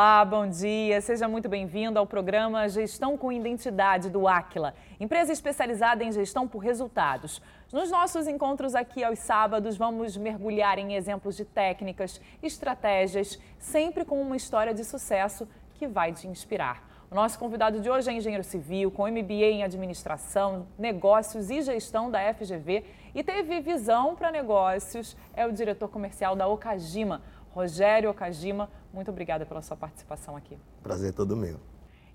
Olá, 0.00 0.24
bom 0.24 0.48
dia. 0.48 0.98
Seja 1.02 1.28
muito 1.28 1.46
bem-vindo 1.46 1.98
ao 1.98 2.06
programa 2.06 2.66
Gestão 2.70 3.18
com 3.18 3.30
Identidade 3.30 4.08
do 4.08 4.26
Aquila, 4.26 4.72
empresa 4.98 5.30
especializada 5.30 6.02
em 6.02 6.10
gestão 6.10 6.48
por 6.48 6.60
resultados. 6.60 7.42
Nos 7.70 7.90
nossos 7.90 8.26
encontros 8.26 8.74
aqui 8.74 9.04
aos 9.04 9.18
sábados, 9.18 9.76
vamos 9.76 10.16
mergulhar 10.16 10.78
em 10.78 10.94
exemplos 10.94 11.36
de 11.36 11.44
técnicas, 11.44 12.18
estratégias, 12.42 13.38
sempre 13.58 14.02
com 14.02 14.22
uma 14.22 14.38
história 14.38 14.72
de 14.72 14.86
sucesso 14.86 15.46
que 15.74 15.86
vai 15.86 16.14
te 16.14 16.26
inspirar. 16.26 16.88
O 17.10 17.14
nosso 17.14 17.40
convidado 17.40 17.80
de 17.80 17.90
hoje 17.90 18.08
é 18.08 18.12
engenheiro 18.12 18.44
civil, 18.44 18.88
com 18.88 19.06
MBA 19.06 19.50
em 19.50 19.64
administração, 19.64 20.68
negócios 20.78 21.50
e 21.50 21.60
gestão 21.60 22.08
da 22.08 22.20
FGV 22.32 22.84
e 23.12 23.24
teve 23.24 23.60
visão 23.60 24.14
para 24.14 24.30
negócios. 24.30 25.16
É 25.34 25.44
o 25.44 25.50
diretor 25.50 25.88
comercial 25.88 26.36
da 26.36 26.46
Okajima, 26.46 27.20
Rogério 27.52 28.10
Okajima 28.10 28.68
muito 28.92 29.10
obrigada 29.10 29.46
pela 29.46 29.62
sua 29.62 29.76
participação 29.76 30.36
aqui. 30.36 30.58
Prazer 30.82 31.12
todo 31.12 31.36
meu. 31.36 31.58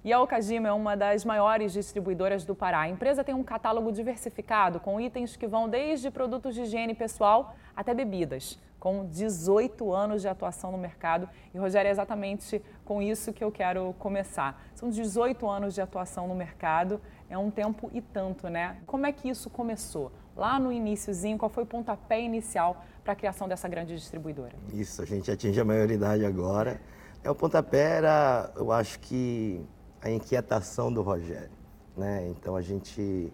E 0.04 0.14
a 0.14 0.22
Okajima 0.22 0.68
é 0.68 0.72
uma 0.72 0.96
das 0.96 1.26
maiores 1.26 1.74
distribuidoras 1.74 2.46
do 2.46 2.54
Pará. 2.54 2.82
A 2.82 2.90
empresa 2.90 3.24
tem 3.24 3.34
um 3.34 3.44
catálogo 3.44 3.92
diversificado 3.92 4.80
com 4.80 5.02
itens 5.02 5.36
que 5.36 5.48
vão 5.48 5.68
desde 5.68 6.12
produtos 6.12 6.54
de 6.54 6.62
higiene 6.62 6.94
pessoal 6.94 7.56
até 7.76 7.92
bebidas, 7.92 8.60
com 8.80 9.08
18 9.08 9.92
anos 9.92 10.22
de 10.22 10.28
atuação 10.28 10.72
no 10.72 10.78
mercado. 10.78 11.28
E, 11.52 11.58
Rogério, 11.58 11.88
é 11.90 11.92
exatamente 11.92 12.62
com 12.84 13.02
isso 13.02 13.34
que 13.34 13.44
eu 13.44 13.52
quero 13.52 13.96
começar. 13.98 14.62
São 14.76 14.92
18 14.92 15.50
anos 15.50 15.74
de 15.74 15.82
atuação 15.82 16.28
no 16.28 16.36
mercado, 16.36 17.02
é 17.28 17.36
um 17.36 17.50
tempo 17.50 17.90
e 17.92 18.00
tanto, 18.00 18.48
né? 18.48 18.78
Como 18.86 19.08
é 19.08 19.12
que 19.12 19.28
isso 19.28 19.50
começou? 19.50 20.12
Lá 20.36 20.60
no 20.60 20.72
iníciozinho, 20.72 21.38
qual 21.38 21.50
foi 21.50 21.64
o 21.64 21.66
pontapé 21.66 22.22
inicial 22.22 22.84
para 23.04 23.14
a 23.14 23.16
criação 23.16 23.48
dessa 23.48 23.68
grande 23.70 23.96
distribuidora? 23.96 24.54
Isso, 24.74 25.02
a 25.02 25.06
gente 25.06 25.32
atinge 25.32 25.60
a 25.60 25.66
maioridade 25.66 26.26
agora. 26.26 26.82
É, 27.24 27.32
o 27.32 27.36
pontapé 27.36 27.98
era, 27.98 28.52
eu 28.56 28.72
acho 28.72 29.00
que, 29.00 29.66
a 30.02 30.10
inquietação 30.10 30.92
do 30.92 31.02
Rogério. 31.02 31.50
Né? 31.96 32.28
Então 32.30 32.56
a 32.56 32.62
gente, 32.62 33.32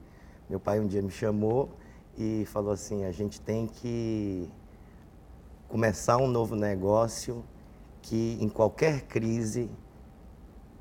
meu 0.50 0.60
pai 0.60 0.80
um 0.80 0.88
dia 0.88 1.02
me 1.02 1.10
chamou 1.10 1.72
e 2.18 2.46
falou 2.46 2.72
assim, 2.72 3.04
a 3.06 3.12
gente 3.12 3.42
tem 3.42 3.68
que 3.68 4.50
começar 5.68 6.18
um 6.18 6.28
novo 6.28 6.56
negócio 6.56 7.44
que 8.02 8.38
em 8.40 8.48
qualquer 8.48 9.02
crise 9.02 9.70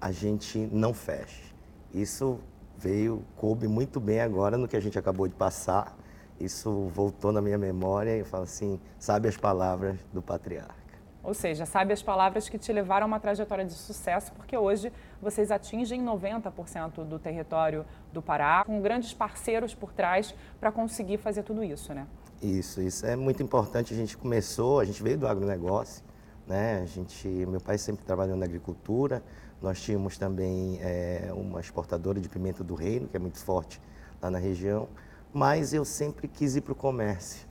a 0.01 0.13
gente 0.13 0.59
não 0.71 0.93
feche. 0.93 1.55
Isso 1.93 2.39
veio, 2.77 3.25
coube 3.37 3.67
muito 3.69 3.98
bem 4.01 4.21
agora 4.21 4.57
no 4.57 4.69
que 4.69 4.77
a 4.77 4.81
gente 4.81 4.98
acabou 4.98 5.27
de 5.29 5.35
passar, 5.35 5.97
isso 6.41 6.88
voltou 6.94 7.30
na 7.30 7.41
minha 7.41 7.58
memória 7.58 8.16
e 8.16 8.20
eu 8.20 8.24
falo 8.24 8.44
assim, 8.44 8.80
sabe 8.98 9.28
as 9.28 9.36
palavras 9.36 9.98
do 10.12 10.22
patriarca. 10.22 10.80
Ou 11.22 11.34
seja, 11.34 11.66
sabe 11.66 11.92
as 11.92 12.02
palavras 12.02 12.48
que 12.48 12.56
te 12.56 12.72
levaram 12.72 13.05
a 13.05 13.06
uma 13.06 13.20
trajetória 13.20 13.64
de 13.64 13.74
sucesso, 13.74 14.33
porque 14.33 14.56
hoje 14.56 14.91
vocês 15.20 15.50
atingem 15.50 16.02
90% 16.02 17.05
do 17.05 17.18
território 17.18 17.84
do 18.11 18.22
Pará, 18.22 18.64
com 18.64 18.80
grandes 18.80 19.12
parceiros 19.12 19.74
por 19.74 19.92
trás 19.92 20.34
para 20.58 20.72
conseguir 20.72 21.18
fazer 21.18 21.42
tudo 21.42 21.62
isso, 21.62 21.92
né? 21.92 22.06
Isso, 22.41 22.80
isso 22.80 23.05
é 23.05 23.14
muito 23.16 23.42
importante. 23.42 23.92
A 23.92 23.96
gente 23.96 24.16
começou, 24.16 24.80
a 24.80 24.84
gente 24.86 25.02
veio 25.02 25.18
do 25.18 25.28
agronegócio, 25.28 26.02
né? 26.46 26.80
A 26.83 26.86
gente, 26.86 27.28
meu 27.28 27.61
pai 27.61 27.77
sempre 27.77 28.02
trabalhou 28.02 28.34
na 28.34 28.46
agricultura. 28.46 29.22
Nós 29.61 29.78
tínhamos 29.78 30.16
também 30.16 30.78
é, 30.80 31.30
uma 31.34 31.61
exportadora 31.61 32.18
de 32.18 32.30
pimenta 32.30 32.64
do 32.64 32.74
reino, 32.74 33.06
que 33.08 33.16
é 33.18 33.20
muito 33.20 33.38
forte 33.38 33.78
lá 34.22 34.30
na 34.30 34.38
região 34.38 34.88
mas 35.33 35.73
eu 35.73 35.84
sempre 35.84 36.28
quis 36.28 36.57
ir 36.57 36.61
para 36.61 36.73
o 36.73 36.77
comércio. 36.77 37.48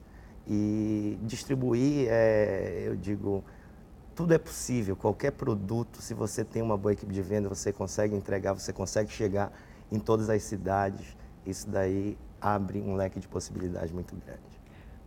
E 0.47 1.17
distribuir, 1.23 2.07
é, 2.09 2.83
eu 2.85 2.95
digo, 2.95 3.43
tudo 4.15 4.33
é 4.33 4.37
possível, 4.37 4.95
qualquer 4.95 5.31
produto, 5.31 6.01
se 6.01 6.13
você 6.13 6.43
tem 6.43 6.61
uma 6.61 6.77
boa 6.77 6.93
equipe 6.93 7.13
de 7.13 7.21
venda, 7.21 7.47
você 7.47 7.71
consegue 7.71 8.15
entregar, 8.15 8.53
você 8.53 8.73
consegue 8.73 9.11
chegar 9.11 9.51
em 9.91 9.99
todas 9.99 10.29
as 10.29 10.43
cidades. 10.43 11.15
Isso 11.45 11.69
daí 11.69 12.17
abre 12.41 12.81
um 12.81 12.95
leque 12.95 13.19
de 13.19 13.27
possibilidades 13.27 13.91
muito 13.91 14.15
grande. 14.15 14.41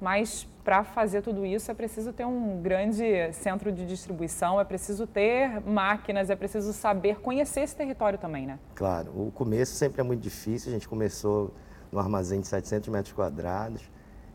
Mas 0.01 0.49
para 0.65 0.83
fazer 0.83 1.23
tudo 1.23 1.47
isso 1.47 1.71
é 1.71 1.75
preciso 1.75 2.13
ter 2.13 2.25
um 2.25 2.61
grande 2.61 3.33
centro 3.33 3.71
de 3.71 3.87
distribuição, 3.87 4.61
é 4.61 4.65
preciso 4.65 5.07
ter 5.07 5.61
máquinas, 5.61 6.29
é 6.29 6.35
preciso 6.35 6.73
saber 6.73 7.21
conhecer 7.21 7.61
esse 7.61 7.77
território 7.77 8.19
também, 8.19 8.47
né? 8.47 8.59
Claro, 8.75 9.13
o 9.15 9.31
começo 9.31 9.75
sempre 9.75 10.01
é 10.01 10.05
muito 10.05 10.21
difícil. 10.21 10.71
A 10.71 10.73
gente 10.73 10.89
começou 10.89 11.53
no 11.93 11.99
armazém 11.99 12.41
de 12.41 12.49
700 12.49 12.89
metros 12.89 13.15
quadrados, 13.15 13.83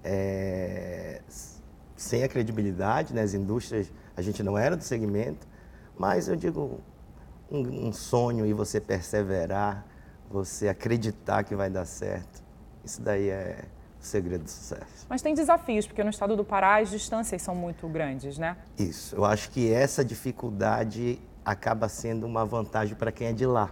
é, 0.04 1.22
sem 1.96 2.24
a 2.24 2.30
credibilidade, 2.30 3.14
né? 3.14 3.24
as 3.24 3.34
indústrias, 3.34 3.92
a 4.16 4.22
gente 4.22 4.44
não 4.44 4.56
era 4.56 4.78
do 4.78 4.84
segmento, 4.84 5.48
mas 5.98 6.28
eu 6.28 6.36
digo, 6.36 6.80
um, 7.52 7.88
um 7.88 7.92
sonho 7.92 8.46
e 8.46 8.54
você 8.54 8.80
perseverar, 8.80 9.86
você 10.30 10.68
acreditar 10.68 11.44
que 11.44 11.56
vai 11.56 11.70
dar 11.70 11.86
certo, 11.86 12.44
isso 12.86 13.02
daí 13.02 13.30
é 13.30 13.66
o 14.00 14.06
segredo 14.06 14.44
do 14.44 14.50
sucesso. 14.50 15.08
Mas 15.10 15.24
tem 15.24 15.34
desafios, 15.34 15.88
porque 15.88 16.04
no 16.04 16.12
estado 16.12 16.36
do 16.36 16.46
Pará 16.46 16.80
as 16.80 16.92
distâncias 16.92 17.42
são 17.42 17.56
muito 17.56 17.88
grandes, 17.88 18.38
né? 18.38 18.56
Isso, 18.78 19.16
eu 19.16 19.26
acho 19.26 19.50
que 19.50 19.74
essa 19.74 20.06
dificuldade 20.06 21.20
acaba 21.44 21.90
sendo 21.90 22.26
uma 22.28 22.46
vantagem 22.46 22.96
para 22.96 23.12
quem 23.12 23.28
é 23.28 23.34
de 23.34 23.46
lá, 23.48 23.72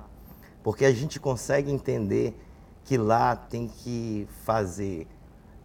porque 0.63 0.85
a 0.85 0.91
gente 0.91 1.19
consegue 1.19 1.71
entender 1.71 2.35
que 2.85 2.97
lá 2.97 3.35
tem 3.35 3.67
que 3.67 4.27
fazer 4.45 5.07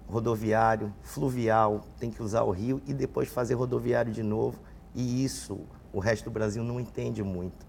rodoviário, 0.08 0.92
fluvial, 1.02 1.82
tem 1.98 2.10
que 2.10 2.22
usar 2.22 2.42
o 2.42 2.50
rio 2.50 2.82
e 2.86 2.92
depois 2.92 3.28
fazer 3.28 3.54
rodoviário 3.54 4.10
de 4.12 4.22
novo. 4.22 4.58
E 4.94 5.22
isso 5.22 5.60
o 5.92 6.00
resto 6.00 6.24
do 6.24 6.30
Brasil 6.30 6.64
não 6.64 6.80
entende 6.80 7.22
muito. 7.22 7.66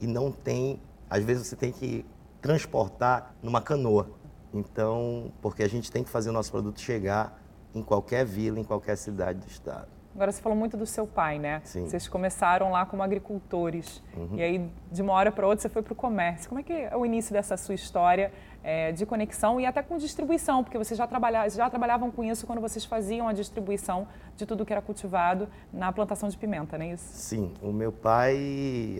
E 0.00 0.06
não 0.06 0.30
tem, 0.30 0.80
às 1.08 1.24
vezes 1.24 1.46
você 1.46 1.56
tem 1.56 1.72
que 1.72 2.04
transportar 2.40 3.34
numa 3.42 3.60
canoa. 3.60 4.10
Então, 4.52 5.32
porque 5.40 5.62
a 5.62 5.68
gente 5.68 5.90
tem 5.90 6.04
que 6.04 6.10
fazer 6.10 6.28
o 6.28 6.32
nosso 6.32 6.50
produto 6.50 6.80
chegar 6.80 7.40
em 7.74 7.82
qualquer 7.82 8.26
vila, 8.26 8.60
em 8.60 8.64
qualquer 8.64 8.96
cidade 8.96 9.38
do 9.38 9.48
estado. 9.48 9.88
Agora 10.14 10.30
você 10.30 10.42
falou 10.42 10.58
muito 10.58 10.76
do 10.76 10.84
seu 10.84 11.06
pai, 11.06 11.38
né? 11.38 11.62
Sim. 11.64 11.88
Vocês 11.88 12.06
começaram 12.06 12.70
lá 12.70 12.84
como 12.84 13.02
agricultores 13.02 14.02
uhum. 14.14 14.36
e 14.36 14.42
aí 14.42 14.70
de 14.90 15.00
uma 15.00 15.14
hora 15.14 15.32
para 15.32 15.46
outra 15.46 15.62
você 15.62 15.68
foi 15.70 15.80
para 15.82 15.94
o 15.94 15.96
comércio. 15.96 16.50
Como 16.50 16.60
é 16.60 16.62
que 16.62 16.72
é 16.72 16.94
o 16.94 17.06
início 17.06 17.32
dessa 17.32 17.56
sua 17.56 17.74
história 17.74 18.30
é, 18.62 18.92
de 18.92 19.04
conexão 19.04 19.60
e 19.60 19.66
até 19.66 19.82
com 19.82 19.96
distribuição? 19.96 20.62
Porque 20.62 20.78
vocês 20.78 20.96
já, 20.96 21.06
trabalha, 21.06 21.48
já 21.48 21.68
trabalhavam 21.68 22.10
com 22.10 22.22
isso 22.22 22.46
quando 22.46 22.60
vocês 22.60 22.84
faziam 22.84 23.28
a 23.28 23.32
distribuição 23.32 24.06
de 24.36 24.46
tudo 24.46 24.64
que 24.64 24.72
era 24.72 24.82
cultivado 24.82 25.48
na 25.72 25.92
plantação 25.92 26.28
de 26.28 26.36
pimenta, 26.36 26.78
não 26.78 26.84
é 26.84 26.92
isso? 26.92 27.04
Sim. 27.12 27.52
O 27.62 27.72
meu 27.72 27.92
pai 27.92 28.36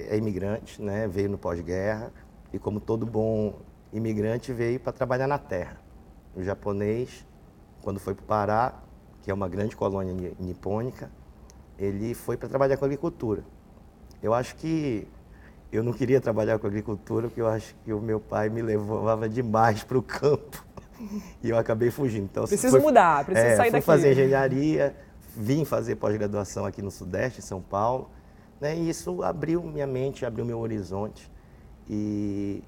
é 0.09 0.17
imigrante, 0.17 0.81
né? 0.81 1.06
Veio 1.09 1.28
no 1.28 1.39
pós-guerra 1.39 2.12
e 2.53 2.59
como 2.59 2.81
todo 2.81 3.06
bom 3.06 3.55
imigrante 3.93 4.53
veio 4.53 4.81
para 4.81 4.93
trabalhar 4.93 5.27
na 5.27 5.39
terra. 5.39 5.77
O 6.34 6.43
japonês, 6.43 7.27
quando 7.83 8.01
foi 8.01 8.15
para 8.15 8.22
o 8.22 8.27
Pará, 8.27 8.83
que 9.22 9.31
é 9.31 9.34
uma 9.34 9.49
grande 9.49 9.77
colônia 9.77 10.34
nipônica, 10.39 11.11
ele 11.78 12.15
foi 12.15 12.37
para 12.37 12.49
trabalhar 12.49 12.77
com 12.77 12.84
agricultura. 12.84 13.45
Eu 14.22 14.33
acho 14.33 14.56
que 14.56 15.06
eu 15.72 15.83
não 15.83 15.93
queria 15.93 16.21
trabalhar 16.21 16.59
com 16.59 16.66
agricultura, 16.66 17.28
porque 17.28 17.41
eu 17.41 17.49
acho 17.49 17.75
que 17.84 17.93
o 17.93 18.00
meu 18.00 18.21
pai 18.21 18.49
me 18.49 18.60
levava 18.62 19.28
demais 19.28 19.83
para 19.83 19.99
o 19.99 20.03
campo. 20.03 20.65
E 21.43 21.50
eu 21.50 21.59
acabei 21.59 21.91
fugindo. 21.91 22.25
Então, 22.25 22.44
preciso 22.47 22.71
foi, 22.71 22.81
mudar, 22.81 23.25
preciso 23.25 23.47
é, 23.47 23.56
sair 23.56 23.71
fui 23.71 23.81
daqui. 23.81 23.87
fazer 23.87 24.12
engenharia, 24.12 24.94
vim 25.37 25.65
fazer 25.65 25.97
pós-graduação 25.97 26.65
aqui 26.65 26.81
no 26.81 26.91
Sudeste, 26.91 27.41
em 27.41 27.43
São 27.43 27.60
Paulo. 27.60 28.09
Né, 28.60 28.77
e 28.77 28.88
isso 28.88 29.22
abriu 29.22 29.62
minha 29.65 29.87
mente, 29.87 30.25
abriu 30.25 30.44
meu 30.44 30.60
horizonte. 30.60 31.28
E 31.91 32.63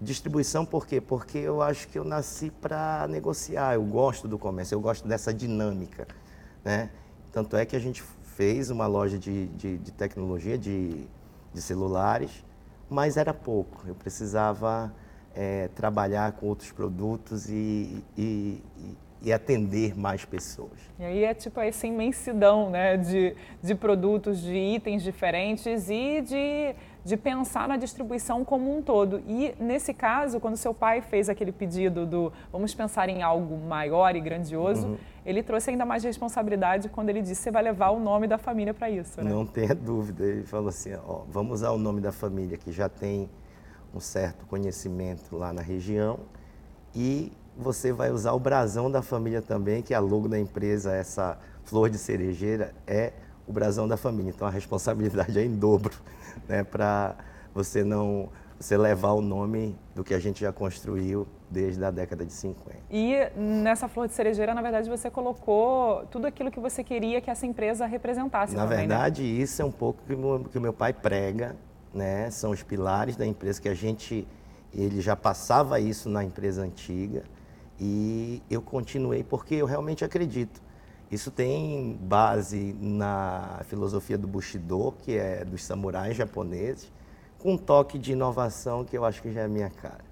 Distribuição 0.00 0.66
por 0.66 0.86
quê? 0.86 1.00
Porque 1.00 1.38
eu 1.38 1.62
acho 1.62 1.88
que 1.88 1.98
eu 1.98 2.04
nasci 2.04 2.50
para 2.50 3.06
negociar, 3.08 3.74
eu 3.74 3.82
gosto 3.82 4.26
do 4.26 4.38
comércio, 4.38 4.74
eu 4.74 4.80
gosto 4.80 5.06
dessa 5.06 5.32
dinâmica. 5.32 6.06
Né? 6.64 6.90
Tanto 7.32 7.56
é 7.56 7.64
que 7.64 7.74
a 7.76 7.78
gente 7.78 8.02
fez 8.36 8.70
uma 8.70 8.86
loja 8.86 9.18
de, 9.18 9.46
de, 9.48 9.78
de 9.78 9.92
tecnologia, 9.92 10.58
de, 10.58 11.06
de, 11.54 11.62
celulares, 11.62 12.44
mas 12.90 13.16
era 13.16 13.32
pouco. 13.32 13.82
Eu 13.86 13.94
precisava 13.94 14.92
é, 15.34 15.68
trabalhar 15.74 16.32
com 16.32 16.46
outros 16.46 16.72
produtos 16.72 17.48
e, 17.48 18.04
e, 18.18 18.60
e, 19.22 19.32
atender 19.32 19.96
mais 19.96 20.24
pessoas. 20.24 20.78
E 20.98 21.04
aí 21.04 21.24
é 21.24 21.32
tipo 21.32 21.60
essa 21.60 21.86
imensidão 21.86 22.68
né, 22.70 22.96
de, 22.96 23.34
de 23.62 23.74
produtos, 23.74 24.42
de 24.42 24.54
itens 24.54 25.02
diferentes 25.02 25.88
e 25.88 26.20
de 26.20 26.74
de 27.04 27.16
pensar 27.16 27.68
na 27.68 27.76
distribuição 27.76 28.44
como 28.44 28.76
um 28.76 28.80
todo. 28.80 29.22
E 29.28 29.54
nesse 29.60 29.92
caso, 29.92 30.40
quando 30.40 30.56
seu 30.56 30.72
pai 30.72 31.02
fez 31.02 31.28
aquele 31.28 31.52
pedido 31.52 32.06
do 32.06 32.32
vamos 32.50 32.74
pensar 32.74 33.08
em 33.08 33.22
algo 33.22 33.58
maior 33.58 34.16
e 34.16 34.20
grandioso, 34.20 34.86
uhum. 34.86 34.96
ele 35.26 35.42
trouxe 35.42 35.70
ainda 35.70 35.84
mais 35.84 36.02
responsabilidade 36.02 36.88
quando 36.88 37.10
ele 37.10 37.20
disse 37.20 37.42
você 37.42 37.50
vai 37.50 37.62
levar 37.62 37.90
o 37.90 38.00
nome 38.00 38.26
da 38.26 38.38
família 38.38 38.72
para 38.72 38.88
isso. 38.88 39.22
Né? 39.22 39.30
Não 39.30 39.44
tenha 39.44 39.74
dúvida. 39.76 40.24
Ele 40.24 40.44
falou 40.44 40.68
assim: 40.68 40.94
ó, 40.94 41.22
vamos 41.28 41.60
usar 41.60 41.70
o 41.72 41.78
nome 41.78 42.00
da 42.00 42.10
família 42.10 42.56
que 42.56 42.72
já 42.72 42.88
tem 42.88 43.28
um 43.94 44.00
certo 44.00 44.46
conhecimento 44.46 45.36
lá 45.36 45.52
na 45.52 45.62
região 45.62 46.20
e 46.94 47.30
você 47.56 47.92
vai 47.92 48.10
usar 48.10 48.32
o 48.32 48.40
brasão 48.40 48.90
da 48.90 49.02
família 49.02 49.40
também, 49.40 49.82
que 49.82 49.94
é 49.94 49.96
a 49.96 50.00
logo 50.00 50.28
da 50.28 50.38
empresa, 50.38 50.92
essa 50.92 51.38
flor 51.64 51.88
de 51.88 51.98
cerejeira 51.98 52.74
é 52.86 53.12
o 53.46 53.52
brasão 53.52 53.86
da 53.86 53.96
família. 53.96 54.32
Então 54.34 54.46
a 54.48 54.50
responsabilidade 54.50 55.38
é 55.38 55.44
em 55.44 55.54
dobro, 55.54 55.94
né, 56.48 56.64
para 56.64 57.16
você 57.54 57.84
não 57.84 58.28
você 58.58 58.76
levar 58.76 59.12
o 59.12 59.20
nome 59.20 59.76
do 59.94 60.04
que 60.04 60.14
a 60.14 60.18
gente 60.18 60.40
já 60.40 60.52
construiu 60.52 61.26
desde 61.50 61.84
a 61.84 61.90
década 61.90 62.24
de 62.24 62.32
50. 62.32 62.78
E 62.90 63.14
nessa 63.36 63.88
flor 63.88 64.08
de 64.08 64.14
cerejeira, 64.14 64.54
na 64.54 64.62
verdade, 64.62 64.88
você 64.88 65.10
colocou 65.10 66.06
tudo 66.06 66.26
aquilo 66.26 66.50
que 66.50 66.60
você 66.60 66.82
queria 66.82 67.20
que 67.20 67.30
essa 67.30 67.46
empresa 67.46 67.84
representasse. 67.84 68.54
Na 68.54 68.62
também, 68.62 68.78
né? 68.78 68.86
verdade, 68.86 69.22
né? 69.22 69.28
isso 69.28 69.60
é 69.60 69.64
um 69.64 69.72
pouco 69.72 70.02
que 70.06 70.14
o 70.14 70.44
que 70.44 70.58
o 70.58 70.60
meu 70.60 70.72
pai 70.72 70.92
prega, 70.92 71.56
né? 71.92 72.30
São 72.30 72.50
os 72.50 72.62
pilares 72.62 73.16
da 73.16 73.26
empresa 73.26 73.60
que 73.60 73.68
a 73.68 73.74
gente 73.74 74.26
ele 74.72 75.00
já 75.00 75.14
passava 75.14 75.78
isso 75.78 76.08
na 76.08 76.24
empresa 76.24 76.62
antiga 76.62 77.22
e 77.78 78.42
eu 78.50 78.60
continuei 78.60 79.22
porque 79.22 79.54
eu 79.54 79.66
realmente 79.66 80.04
acredito. 80.04 80.60
Isso 81.14 81.30
tem 81.30 81.96
base 82.00 82.76
na 82.80 83.60
filosofia 83.66 84.18
do 84.18 84.26
Bushido, 84.26 84.92
que 85.00 85.16
é 85.16 85.44
dos 85.44 85.62
samurais 85.62 86.16
japoneses, 86.16 86.90
com 87.38 87.52
um 87.52 87.56
toque 87.56 88.00
de 88.00 88.10
inovação 88.10 88.84
que 88.84 88.98
eu 88.98 89.04
acho 89.04 89.22
que 89.22 89.32
já 89.32 89.42
é 89.42 89.48
minha 89.48 89.70
cara. 89.70 90.04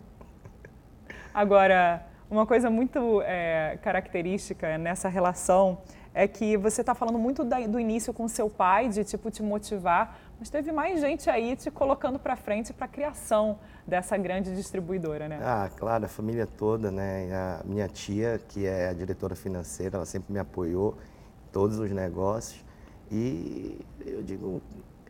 Agora, 1.35 2.07
uma 2.31 2.47
coisa 2.47 2.71
muito 2.71 3.21
é, 3.23 3.81
característica 3.83 4.79
nessa 4.79 5.09
relação 5.09 5.79
é 6.15 6.29
que 6.29 6.57
você 6.57 6.83
está 6.83 6.95
falando 6.95 7.19
muito 7.19 7.43
da, 7.43 7.59
do 7.67 7.81
início 7.81 8.13
com 8.13 8.29
seu 8.29 8.49
pai, 8.49 8.89
de 8.89 9.03
tipo 9.03 9.29
te 9.29 9.43
motivar, 9.43 10.21
mas 10.43 10.51
teve 10.51 10.73
mais 10.73 11.01
gente 11.01 11.31
aí 11.31 11.55
te 11.55 11.71
colocando 11.71 12.19
para 12.19 12.35
frente 12.35 12.73
para 12.73 12.87
a 12.87 12.89
criação 12.89 13.61
dessa 13.87 14.17
grande 14.17 14.53
distribuidora, 14.57 15.29
né? 15.29 15.39
Ah, 15.41 15.71
claro, 15.77 16.05
a 16.05 16.09
família 16.09 16.49
toda, 16.49 16.91
né? 16.91 17.33
A 17.33 17.61
minha 17.65 17.87
tia, 17.87 18.41
que 18.49 18.67
é 18.67 18.89
a 18.89 18.93
diretora 18.93 19.37
financeira, 19.37 19.99
ela 19.99 20.05
sempre 20.05 20.33
me 20.33 20.41
apoiou 20.41 20.97
em 21.47 21.53
todos 21.53 21.79
os 21.79 21.93
negócios. 21.93 22.61
E 23.09 23.79
eu 24.05 24.21
digo, 24.25 24.61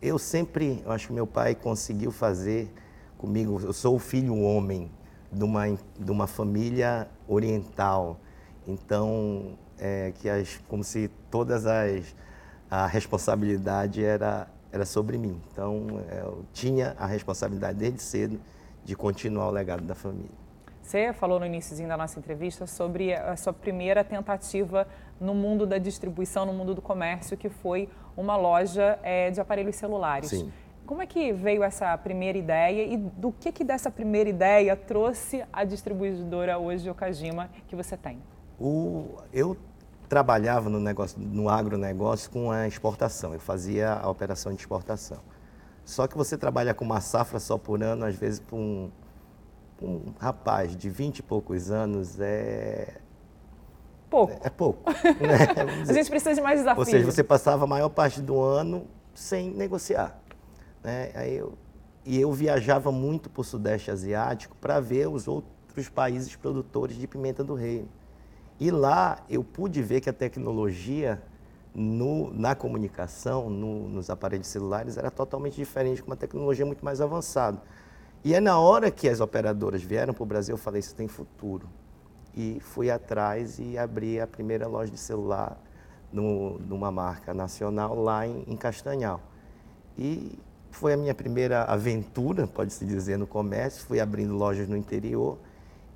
eu 0.02 0.18
sempre, 0.18 0.82
eu 0.84 0.92
acho 0.92 1.06
que 1.06 1.14
meu 1.14 1.26
pai 1.26 1.54
conseguiu 1.54 2.12
fazer 2.12 2.70
comigo, 3.16 3.58
eu 3.62 3.72
sou 3.72 3.96
o 3.96 3.98
filho 3.98 4.38
homem 4.38 4.90
de 5.32 5.44
uma, 5.44 5.66
de 5.98 6.10
uma 6.10 6.26
família 6.26 7.08
oriental. 7.26 8.20
Então, 8.68 9.56
é, 9.78 10.12
que 10.14 10.28
as, 10.28 10.58
como 10.68 10.84
se 10.84 11.10
todas 11.30 11.64
as 11.64 12.14
a 12.70 12.86
responsabilidade 12.86 14.04
era 14.04 14.46
era 14.72 14.86
sobre 14.86 15.18
mim. 15.18 15.40
Então, 15.52 16.02
é, 16.08 16.20
eu 16.20 16.44
tinha 16.52 16.96
a 16.98 17.06
responsabilidade 17.06 17.78
desde 17.78 18.00
cedo 18.02 18.40
de 18.84 18.96
continuar 18.96 19.48
o 19.48 19.50
legado 19.50 19.82
da 19.82 19.94
família. 19.94 20.42
Você 20.82 21.12
falou 21.12 21.38
no 21.38 21.46
início 21.46 21.86
da 21.86 21.96
nossa 21.96 22.18
entrevista 22.18 22.66
sobre 22.66 23.14
a 23.14 23.36
sua 23.36 23.52
primeira 23.52 24.02
tentativa 24.02 24.88
no 25.20 25.34
mundo 25.34 25.64
da 25.64 25.78
distribuição, 25.78 26.44
no 26.44 26.52
mundo 26.52 26.74
do 26.74 26.82
comércio, 26.82 27.36
que 27.36 27.48
foi 27.48 27.88
uma 28.16 28.36
loja 28.36 28.98
é, 29.02 29.30
de 29.30 29.40
aparelhos 29.40 29.76
celulares. 29.76 30.30
Sim. 30.30 30.52
Como 30.84 31.00
é 31.00 31.06
que 31.06 31.32
veio 31.32 31.62
essa 31.62 31.96
primeira 31.96 32.36
ideia 32.36 32.82
e 32.82 32.96
do 32.96 33.30
que, 33.30 33.52
que 33.52 33.62
dessa 33.62 33.90
primeira 33.90 34.28
ideia 34.28 34.74
trouxe 34.74 35.44
a 35.52 35.64
distribuidora 35.64 36.58
hoje 36.58 36.82
de 36.82 36.90
Okajima 36.90 37.48
que 37.68 37.76
você 37.76 37.96
tem? 37.96 38.18
O, 38.58 39.16
eu 39.32 39.56
trabalhava 40.12 40.68
no, 40.68 40.78
negócio, 40.78 41.18
no 41.18 41.48
agronegócio 41.48 42.30
com 42.30 42.50
a 42.50 42.68
exportação, 42.68 43.32
eu 43.32 43.40
fazia 43.40 43.94
a 43.94 44.10
operação 44.10 44.52
de 44.52 44.60
exportação. 44.60 45.16
Só 45.86 46.06
que 46.06 46.18
você 46.18 46.36
trabalha 46.36 46.74
com 46.74 46.84
uma 46.84 47.00
safra 47.00 47.40
só 47.40 47.56
por 47.56 47.82
ano, 47.82 48.04
às 48.04 48.14
vezes 48.14 48.38
para 48.38 48.54
um, 48.54 48.90
um 49.80 50.12
rapaz 50.20 50.76
de 50.76 50.90
20 50.90 51.20
e 51.20 51.22
poucos 51.22 51.70
anos 51.70 52.20
é 52.20 52.98
pouco. 54.10 54.34
É, 54.34 54.48
é 54.48 54.50
pouco. 54.50 54.82
Né? 55.18 55.88
a 55.88 55.92
gente 55.94 56.10
precisa 56.10 56.34
de 56.34 56.42
mais 56.42 56.58
desafios. 56.58 56.86
Ou 56.86 56.92
seja, 56.92 57.10
você 57.10 57.24
passava 57.24 57.64
a 57.64 57.66
maior 57.66 57.88
parte 57.88 58.20
do 58.20 58.38
ano 58.38 58.86
sem 59.14 59.50
negociar. 59.50 60.20
Né? 60.84 61.10
Aí 61.14 61.36
eu, 61.36 61.54
e 62.04 62.20
eu 62.20 62.30
viajava 62.30 62.92
muito 62.92 63.30
para 63.30 63.40
o 63.40 63.44
Sudeste 63.44 63.90
Asiático 63.90 64.54
para 64.60 64.78
ver 64.78 65.08
os 65.08 65.26
outros 65.26 65.88
países 65.88 66.36
produtores 66.36 66.98
de 66.98 67.06
pimenta 67.06 67.42
do 67.42 67.54
reino. 67.54 67.88
E 68.58 68.70
lá 68.70 69.24
eu 69.28 69.42
pude 69.42 69.82
ver 69.82 70.00
que 70.00 70.10
a 70.10 70.12
tecnologia 70.12 71.20
no, 71.74 72.32
na 72.34 72.54
comunicação, 72.54 73.48
no, 73.48 73.88
nos 73.88 74.10
aparelhos 74.10 74.46
celulares, 74.46 74.96
era 74.96 75.10
totalmente 75.10 75.56
diferente, 75.56 76.02
com 76.02 76.10
uma 76.10 76.16
tecnologia 76.16 76.66
muito 76.66 76.84
mais 76.84 77.00
avançada. 77.00 77.60
E 78.24 78.34
é 78.34 78.40
na 78.40 78.58
hora 78.58 78.90
que 78.90 79.08
as 79.08 79.20
operadoras 79.20 79.82
vieram 79.82 80.14
para 80.14 80.22
o 80.22 80.26
Brasil, 80.26 80.54
eu 80.54 80.58
falei, 80.58 80.80
isso 80.80 80.94
tem 80.94 81.08
futuro. 81.08 81.66
E 82.34 82.58
fui 82.60 82.90
atrás 82.90 83.58
e 83.58 83.76
abri 83.76 84.20
a 84.20 84.26
primeira 84.26 84.66
loja 84.66 84.90
de 84.90 84.98
celular 84.98 85.58
no, 86.12 86.58
numa 86.58 86.90
marca 86.90 87.34
nacional 87.34 87.94
lá 87.94 88.26
em, 88.26 88.44
em 88.46 88.56
Castanhal. 88.56 89.20
E 89.98 90.38
foi 90.70 90.92
a 90.92 90.96
minha 90.96 91.14
primeira 91.14 91.64
aventura, 91.64 92.46
pode-se 92.46 92.84
dizer, 92.84 93.18
no 93.18 93.26
comércio. 93.26 93.84
Fui 93.84 94.00
abrindo 94.00 94.34
lojas 94.34 94.68
no 94.68 94.76
interior. 94.76 95.38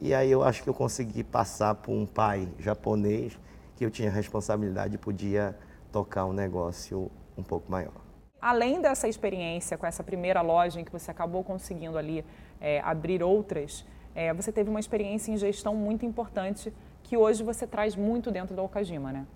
E 0.01 0.15
aí 0.15 0.31
eu 0.31 0.43
acho 0.43 0.63
que 0.63 0.69
eu 0.69 0.75
consegui 0.75 1.25
passar 1.25 1.75
por 1.75 1.93
um 1.93 2.05
pai 2.05 2.49
japonês 2.59 3.39
que 3.77 3.85
eu 3.85 3.91
tinha 3.91 4.11
responsabilidade 4.11 4.95
e 4.95 4.99
podia 4.99 5.57
tocar 5.91 6.27
um 6.27 6.33
negócio 6.33 7.11
um 7.37 7.43
pouco 7.43 7.71
maior. 7.71 7.95
Além 8.41 8.81
dessa 8.81 9.09
experiência 9.09 9.79
com 9.79 9.87
essa 9.87 10.05
primeira 10.05 10.43
loja 10.43 10.81
em 10.81 10.85
que 10.85 10.93
você 10.93 11.11
acabou 11.11 11.43
conseguindo 11.43 11.97
ali 11.97 12.25
é, 12.61 12.81
abrir 12.81 13.23
outras, 13.23 13.85
é, 14.15 14.33
você 14.33 14.53
teve 14.53 14.71
uma 14.71 14.81
experiência 14.81 15.33
em 15.33 15.37
gestão 15.37 15.75
muito 15.75 16.05
importante 16.05 16.73
que 17.03 17.17
hoje 17.17 17.43
você 17.43 17.67
traz 17.67 17.97
muito 17.97 18.31
dentro 18.31 18.55
da 18.55 18.63
Okajima, 18.63 19.13
né? 19.13 19.27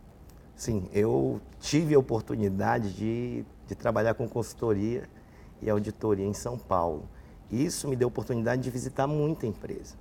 Sim, 0.55 0.89
eu 0.93 1.41
tive 1.59 1.95
a 1.95 1.99
oportunidade 1.99 2.93
de, 2.93 3.45
de 3.67 3.75
trabalhar 3.75 4.15
com 4.15 4.29
consultoria 4.29 5.09
e 5.63 5.71
auditoria 5.71 6.27
em 6.27 6.35
São 6.35 6.59
Paulo. 6.59 7.09
Isso 7.51 7.89
me 7.89 7.97
deu 7.97 8.07
a 8.07 8.11
oportunidade 8.11 8.63
de 8.63 8.71
visitar 8.71 9.07
muita 9.07 9.47
empresa, 9.47 9.97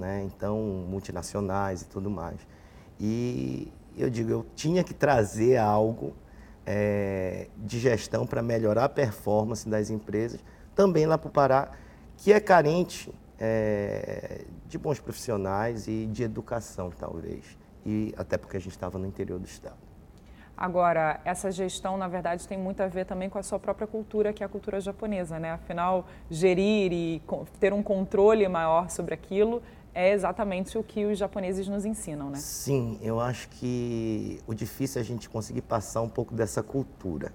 né? 0.00 0.22
Então, 0.24 0.58
multinacionais 0.88 1.82
e 1.82 1.86
tudo 1.86 2.10
mais. 2.10 2.40
E 2.98 3.70
eu 3.96 4.10
digo, 4.10 4.30
eu 4.30 4.46
tinha 4.56 4.82
que 4.82 4.94
trazer 4.94 5.58
algo 5.58 6.14
é, 6.66 7.48
de 7.56 7.78
gestão 7.78 8.26
para 8.26 8.42
melhorar 8.42 8.84
a 8.84 8.88
performance 8.88 9.68
das 9.68 9.90
empresas, 9.90 10.40
também 10.74 11.06
lá 11.06 11.18
para 11.18 11.28
o 11.28 11.30
Pará, 11.30 11.70
que 12.16 12.32
é 12.32 12.40
carente 12.40 13.12
é, 13.38 14.44
de 14.66 14.78
bons 14.78 14.98
profissionais 14.98 15.86
e 15.86 16.06
de 16.06 16.22
educação, 16.22 16.90
talvez. 16.90 17.58
E 17.84 18.14
até 18.16 18.36
porque 18.36 18.56
a 18.56 18.60
gente 18.60 18.72
estava 18.72 18.98
no 18.98 19.06
interior 19.06 19.38
do 19.38 19.46
estado. 19.46 19.90
Agora, 20.60 21.18
essa 21.24 21.50
gestão, 21.50 21.96
na 21.96 22.06
verdade, 22.06 22.46
tem 22.46 22.58
muito 22.58 22.82
a 22.82 22.86
ver 22.86 23.06
também 23.06 23.30
com 23.30 23.38
a 23.38 23.42
sua 23.42 23.58
própria 23.58 23.86
cultura, 23.86 24.30
que 24.30 24.42
é 24.42 24.46
a 24.46 24.48
cultura 24.48 24.78
japonesa, 24.78 25.38
né? 25.38 25.52
Afinal, 25.52 26.06
gerir 26.30 26.92
e 26.92 27.22
ter 27.58 27.72
um 27.72 27.82
controle 27.82 28.46
maior 28.46 28.90
sobre 28.90 29.14
aquilo 29.14 29.62
é 29.94 30.12
exatamente 30.12 30.78
o 30.78 30.82
que 30.82 31.04
os 31.04 31.18
japoneses 31.18 31.66
nos 31.68 31.84
ensinam, 31.84 32.30
né? 32.30 32.38
Sim, 32.38 32.98
eu 33.02 33.20
acho 33.20 33.48
que 33.48 34.40
o 34.46 34.54
difícil 34.54 35.00
é 35.00 35.02
a 35.02 35.04
gente 35.04 35.28
conseguir 35.28 35.62
passar 35.62 36.00
um 36.00 36.08
pouco 36.08 36.34
dessa 36.34 36.62
cultura, 36.62 37.32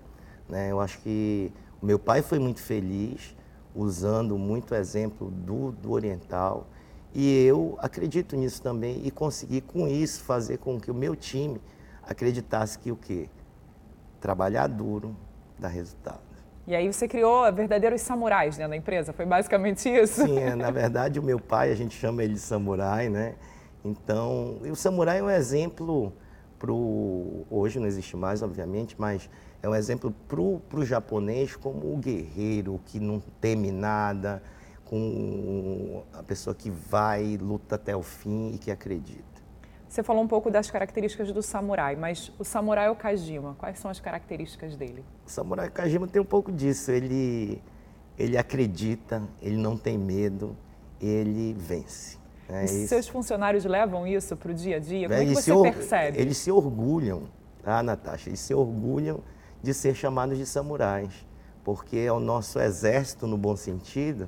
né? 0.47 0.71
Eu 0.71 0.79
acho 0.79 0.99
que 0.99 1.51
o 1.81 1.85
meu 1.85 1.99
pai 1.99 2.21
foi 2.21 2.39
muito 2.39 2.61
feliz 2.61 3.35
usando 3.75 4.37
muito 4.37 4.73
exemplo 4.73 5.29
do, 5.29 5.71
do 5.71 5.91
oriental 5.91 6.67
e 7.13 7.45
eu 7.45 7.77
acredito 7.79 8.35
nisso 8.35 8.61
também 8.61 9.05
e 9.05 9.11
consegui 9.11 9.61
com 9.61 9.87
isso 9.87 10.23
fazer 10.23 10.57
com 10.57 10.79
que 10.79 10.89
o 10.89 10.93
meu 10.93 11.15
time 11.15 11.61
acreditasse 12.03 12.79
que 12.79 12.91
o 12.91 12.95
quê? 12.95 13.29
Trabalhar 14.21 14.67
duro 14.67 15.15
dá 15.59 15.67
resultado. 15.67 16.24
E 16.67 16.75
aí 16.75 16.91
você 16.91 17.07
criou 17.07 17.51
verdadeiros 17.53 18.01
samurais 18.01 18.57
dentro 18.57 18.71
da 18.71 18.77
empresa, 18.77 19.13
foi 19.13 19.25
basicamente 19.25 19.87
isso? 19.87 20.25
Sim, 20.25 20.39
é, 20.39 20.55
na 20.55 20.71
verdade 20.71 21.19
o 21.19 21.23
meu 21.23 21.39
pai, 21.39 21.71
a 21.71 21.75
gente 21.75 21.95
chama 21.95 22.23
ele 22.23 22.33
de 22.33 22.39
samurai, 22.39 23.07
né? 23.07 23.35
Então, 23.83 24.57
o 24.63 24.75
samurai 24.75 25.19
é 25.19 25.23
um 25.23 25.29
exemplo 25.29 26.11
para 26.57 26.71
hoje 26.71 27.79
não 27.79 27.85
existe 27.85 28.17
mais, 28.17 28.41
obviamente, 28.41 28.95
mas 28.97 29.29
é 29.61 29.69
um 29.69 29.75
exemplo 29.75 30.13
para 30.27 30.39
o 30.41 30.85
japonês 30.85 31.55
como 31.55 31.93
o 31.93 31.97
guerreiro 31.97 32.79
que 32.85 32.99
não 32.99 33.21
teme 33.39 33.71
nada, 33.71 34.41
com 34.85 36.03
a 36.13 36.23
pessoa 36.23 36.55
que 36.55 36.69
vai, 36.69 37.37
luta 37.37 37.75
até 37.75 37.95
o 37.95 38.03
fim 38.03 38.53
e 38.53 38.57
que 38.57 38.71
acredita. 38.71 39.34
Você 39.95 40.03
falou 40.03 40.21
um 40.21 40.27
pouco 40.27 40.51
das 40.51 40.69
características 40.69 41.31
do 41.31 41.41
samurai, 41.41 41.95
mas 41.95 42.29
o 42.37 42.43
samurai 42.43 42.89
Okajima, 42.89 43.55
quais 43.57 43.79
são 43.79 43.89
as 43.89 43.97
características 43.97 44.75
dele? 44.75 45.05
O 45.25 45.29
samurai 45.29 45.69
Okajima 45.69 46.05
tem 46.05 46.21
um 46.21 46.25
pouco 46.25 46.51
disso. 46.51 46.91
Ele, 46.91 47.61
ele 48.19 48.37
acredita, 48.37 49.23
ele 49.41 49.55
não 49.55 49.77
tem 49.77 49.97
medo, 49.97 50.53
ele 50.99 51.55
vence. 51.57 52.17
É 52.49 52.65
e 52.65 52.87
seus 52.89 53.07
funcionários 53.07 53.63
levam 53.63 54.05
isso 54.05 54.35
para 54.35 54.51
o 54.51 54.53
dia 54.53 54.75
a 54.75 54.79
dia? 54.79 55.07
Como 55.07 55.17
é, 55.17 55.23
é 55.23 55.27
que 55.27 55.33
você 55.33 55.61
percebe? 55.61 56.19
Eles 56.19 56.35
se 56.39 56.51
orgulham, 56.51 57.29
tá, 57.63 57.81
Natasha? 57.81 58.29
Eles 58.29 58.41
se 58.41 58.53
orgulham 58.53 59.21
de 59.63 59.73
ser 59.73 59.95
chamados 59.95 60.37
de 60.37 60.45
samurais, 60.45 61.25
porque 61.63 61.99
é 61.99 62.11
o 62.11 62.19
nosso 62.19 62.59
exército, 62.59 63.27
no 63.27 63.37
bom 63.37 63.55
sentido, 63.55 64.27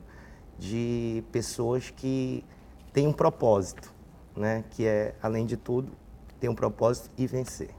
de 0.58 1.26
pessoas 1.30 1.90
que 1.90 2.46
têm 2.94 3.06
um 3.06 3.12
propósito 3.12 3.97
né? 4.38 4.64
que 4.72 4.86
é, 4.86 5.16
além 5.22 5.46
de 5.46 5.58
tudo, 5.58 5.92
ter 6.40 6.50
um 6.50 6.56
propósito 6.56 7.10
e 7.18 7.26
vencer. 7.26 7.70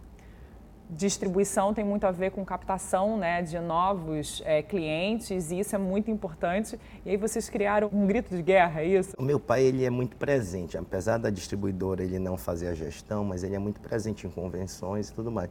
distribuição 0.91 1.73
tem 1.73 1.85
muito 1.85 2.05
a 2.05 2.11
ver 2.11 2.33
com 2.33 2.45
captação 2.45 3.17
né, 3.17 3.41
de 3.41 3.59
novos 3.61 4.43
é, 4.45 4.62
clientes 4.62 5.50
e 5.50 5.61
isso 5.61 5.75
é 5.75 5.79
muito 5.79 6.11
importante. 6.11 6.79
E 7.07 7.11
aí 7.11 7.17
vocês 7.17 7.49
criaram 7.49 7.88
um 7.93 8.07
grito 8.07 8.35
de 8.35 8.43
guerra, 8.43 8.81
é 8.81 8.87
isso? 8.87 9.15
O 9.17 9.23
meu 9.23 9.38
pai 9.38 9.62
ele 9.62 9.85
é 9.85 9.91
muito 9.91 10.17
presente, 10.17 10.77
apesar 10.77 11.19
da 11.19 11.31
distribuidora 11.31 12.03
ele 12.03 12.19
não 12.19 12.37
fazer 12.37 12.69
a 12.69 12.75
gestão, 12.75 13.25
mas 13.25 13.45
ele 13.45 13.55
é 13.55 13.59
muito 13.59 13.81
presente 13.81 14.27
em 14.27 14.31
convenções 14.31 15.09
e 15.09 15.15
tudo 15.15 15.31
mais. 15.31 15.50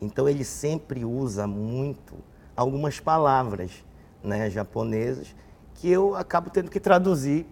Então 0.00 0.28
ele 0.28 0.44
sempre 0.44 1.04
usa 1.04 1.46
muito 1.46 2.14
algumas 2.56 2.98
palavras 2.98 3.84
né, 4.22 4.50
japonesas 4.50 5.34
que 5.74 5.88
eu 5.88 6.16
acabo 6.16 6.50
tendo 6.50 6.70
que 6.70 6.80
traduzir 6.80 7.46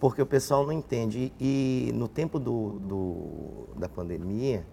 porque 0.00 0.22
o 0.22 0.26
pessoal 0.26 0.64
não 0.64 0.72
entende. 0.72 1.32
E, 1.38 1.92
no 1.94 2.08
tempo 2.08 2.38
do, 2.38 2.80
do, 2.80 3.68
da 3.76 3.88
pandemia, 3.88 4.66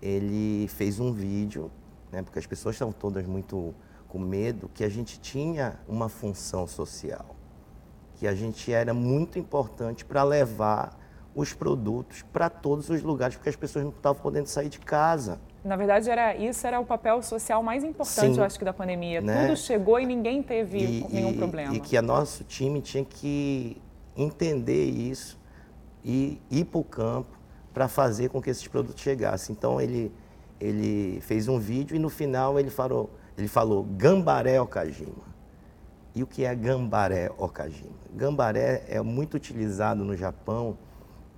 ele 0.00 0.68
fez 0.68 1.00
um 1.00 1.10
vídeo, 1.10 1.70
né, 2.12 2.22
porque 2.22 2.38
as 2.38 2.46
pessoas 2.46 2.74
estavam 2.74 2.92
todas 2.92 3.26
muito 3.26 3.74
com 4.06 4.18
medo, 4.18 4.70
que 4.72 4.84
a 4.84 4.88
gente 4.88 5.18
tinha 5.18 5.80
uma 5.88 6.08
função 6.08 6.66
social, 6.66 7.34
que 8.16 8.28
a 8.28 8.34
gente 8.34 8.70
era 8.70 8.92
muito 8.92 9.38
importante 9.38 10.04
para 10.04 10.22
levar 10.22 11.00
os 11.34 11.52
produtos 11.52 12.22
para 12.32 12.48
todos 12.48 12.88
os 12.90 13.02
lugares, 13.02 13.34
porque 13.34 13.48
as 13.48 13.56
pessoas 13.56 13.84
não 13.84 13.90
estavam 13.90 14.22
podendo 14.22 14.46
sair 14.46 14.68
de 14.68 14.78
casa. 14.78 15.40
Na 15.64 15.74
verdade, 15.74 16.08
era 16.08 16.36
isso 16.36 16.64
era 16.64 16.78
o 16.78 16.84
papel 16.84 17.20
social 17.22 17.60
mais 17.62 17.82
importante, 17.82 18.34
Sim, 18.34 18.38
eu 18.38 18.44
acho 18.44 18.58
que 18.58 18.64
da 18.64 18.72
pandemia. 18.72 19.20
Né? 19.20 19.46
Tudo 19.46 19.56
chegou 19.56 19.98
e 19.98 20.06
ninguém 20.06 20.42
teve 20.42 20.78
e, 20.78 21.06
nenhum 21.10 21.30
e, 21.30 21.36
problema. 21.36 21.74
E 21.74 21.80
que 21.80 21.98
o 21.98 22.02
nosso 22.02 22.44
time 22.44 22.80
tinha 22.80 23.04
que 23.04 23.82
entender 24.16 24.84
isso 24.84 25.38
e 26.04 26.40
ir 26.50 26.64
para 26.64 26.80
o 26.80 26.84
campo 26.84 27.38
para 27.72 27.88
fazer 27.88 28.28
com 28.28 28.40
que 28.40 28.50
esses 28.50 28.68
produtos 28.68 29.02
chegassem. 29.02 29.54
Então 29.54 29.80
ele, 29.80 30.12
ele 30.60 31.20
fez 31.22 31.48
um 31.48 31.58
vídeo 31.58 31.96
e 31.96 31.98
no 31.98 32.08
final 32.08 32.58
ele 32.58 32.70
falou, 32.70 33.10
ele 33.36 33.48
falou 33.48 33.82
Gambaré 33.82 34.60
Okajima. 34.60 35.34
E 36.14 36.22
o 36.22 36.26
que 36.26 36.44
é 36.44 36.54
Gambaré 36.54 37.30
Okajima? 37.36 37.90
Gambaré 38.14 38.84
é 38.88 39.00
muito 39.02 39.34
utilizado 39.34 40.04
no 40.04 40.16
Japão 40.16 40.78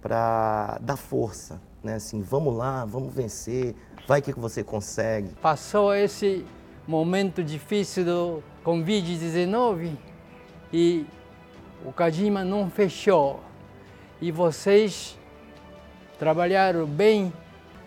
para 0.02 0.78
dar 0.82 0.96
força, 0.96 1.60
né? 1.82 1.94
Assim, 1.94 2.20
vamos 2.20 2.54
lá, 2.54 2.84
vamos 2.84 3.14
vencer, 3.14 3.74
vai 4.06 4.20
que 4.20 4.32
você 4.38 4.62
consegue. 4.62 5.30
Passou 5.40 5.94
esse 5.94 6.44
momento 6.86 7.42
difícil 7.42 8.04
do 8.04 8.42
Covid-19 8.62 9.96
e 10.70 11.06
o 11.86 11.92
Kajima 11.92 12.44
não 12.44 12.68
fechou 12.68 13.38
e 14.20 14.32
vocês 14.32 15.16
trabalharam 16.18 16.84
bem, 16.84 17.32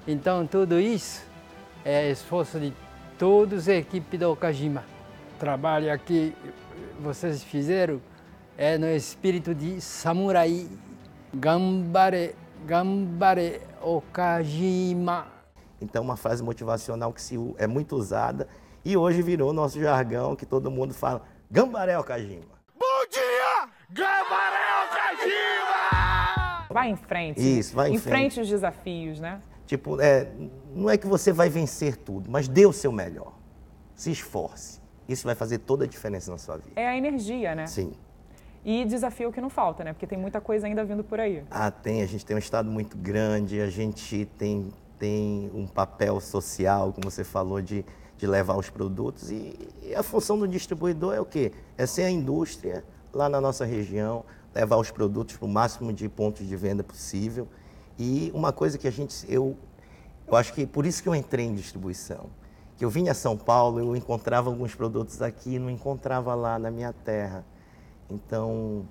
então 0.07 0.47
tudo 0.47 0.79
isso 0.79 1.21
é 1.83 2.09
esforço 2.09 2.57
de 2.61 2.73
todos 3.17 3.67
a 3.67 3.75
equipe 3.75 4.17
do 4.17 4.33
Kajima. 4.37 4.85
O 5.35 5.39
trabalho 5.39 5.91
aqui 5.91 6.33
vocês 7.01 7.43
fizeram 7.43 8.01
é 8.57 8.77
no 8.77 8.87
espírito 8.87 9.53
de 9.53 9.81
samurai. 9.81 10.69
Gambare, 11.33 12.35
gambare, 12.65 13.61
Okajima. 13.81 15.27
Então, 15.81 16.03
uma 16.03 16.15
frase 16.15 16.41
motivacional 16.41 17.11
que 17.11 17.21
é 17.57 17.67
muito 17.67 17.97
usada 17.97 18.47
e 18.83 18.95
hoje 18.95 19.21
virou 19.21 19.51
nosso 19.51 19.79
jargão 19.79 20.37
que 20.37 20.45
todo 20.45 20.71
mundo 20.71 20.93
fala: 20.93 21.21
Gambare, 21.51 21.95
Okajima. 21.95 22.58
Vai 26.79 26.89
em 26.89 26.95
frente. 26.95 27.59
Isso, 27.59 27.75
vai 27.75 27.89
em 27.89 27.97
frente. 27.97 28.11
frente 28.11 28.41
os 28.41 28.47
desafios, 28.47 29.19
né? 29.19 29.41
Tipo, 29.65 30.01
é, 30.01 30.31
não 30.73 30.89
é 30.89 30.97
que 30.97 31.05
você 31.05 31.31
vai 31.31 31.49
vencer 31.49 31.95
tudo, 31.97 32.29
mas 32.29 32.47
dê 32.47 32.65
o 32.65 32.73
seu 32.73 32.91
melhor. 32.91 33.33
Se 33.95 34.11
esforce. 34.11 34.79
Isso 35.07 35.25
vai 35.25 35.35
fazer 35.35 35.59
toda 35.59 35.85
a 35.85 35.87
diferença 35.87 36.31
na 36.31 36.37
sua 36.37 36.57
vida. 36.57 36.71
É 36.75 36.87
a 36.87 36.97
energia, 36.97 37.53
né? 37.53 37.67
Sim. 37.67 37.91
E 38.63 38.85
desafio 38.85 39.31
que 39.31 39.39
não 39.39 39.49
falta, 39.49 39.83
né? 39.83 39.93
Porque 39.93 40.07
tem 40.07 40.17
muita 40.17 40.41
coisa 40.41 40.67
ainda 40.67 40.83
vindo 40.83 41.03
por 41.03 41.19
aí. 41.19 41.43
Ah, 41.49 41.71
tem. 41.71 42.01
A 42.01 42.05
gente 42.05 42.25
tem 42.25 42.35
um 42.35 42.39
estado 42.39 42.69
muito 42.69 42.97
grande, 42.97 43.61
a 43.61 43.69
gente 43.69 44.25
tem, 44.37 44.69
tem 44.97 45.51
um 45.53 45.67
papel 45.67 46.19
social, 46.19 46.93
como 46.93 47.09
você 47.09 47.23
falou, 47.23 47.61
de, 47.61 47.85
de 48.17 48.27
levar 48.27 48.55
os 48.55 48.69
produtos. 48.69 49.31
E, 49.31 49.55
e 49.83 49.95
a 49.95 50.03
função 50.03 50.37
do 50.37 50.47
distribuidor 50.47 51.13
é 51.13 51.19
o 51.21 51.25
quê? 51.25 51.51
É 51.77 51.85
ser 51.85 52.03
a 52.03 52.09
indústria 52.09 52.83
lá 53.13 53.27
na 53.29 53.41
nossa 53.41 53.65
região, 53.65 54.23
levar 54.53 54.77
os 54.77 54.91
produtos 54.91 55.37
para 55.37 55.45
o 55.45 55.49
máximo 55.49 55.93
de 55.93 56.07
pontos 56.09 56.47
de 56.47 56.55
venda 56.55 56.83
possível. 56.83 57.47
E 57.97 58.31
uma 58.33 58.51
coisa 58.51 58.77
que 58.77 58.87
a 58.87 58.91
gente, 58.91 59.25
eu, 59.31 59.57
eu 60.27 60.35
acho 60.35 60.53
que 60.53 60.65
por 60.65 60.85
isso 60.85 61.03
que 61.03 61.09
eu 61.09 61.15
entrei 61.15 61.45
em 61.45 61.53
distribuição, 61.53 62.29
que 62.77 62.85
eu 62.85 62.89
vinha 62.89 63.11
a 63.11 63.15
São 63.15 63.37
Paulo, 63.37 63.79
eu 63.79 63.95
encontrava 63.95 64.49
alguns 64.49 64.73
produtos 64.73 65.21
aqui 65.21 65.55
e 65.55 65.59
não 65.59 65.69
encontrava 65.69 66.33
lá 66.33 66.57
na 66.57 66.71
minha 66.71 66.93
terra. 66.93 67.43
Então, 68.09 68.87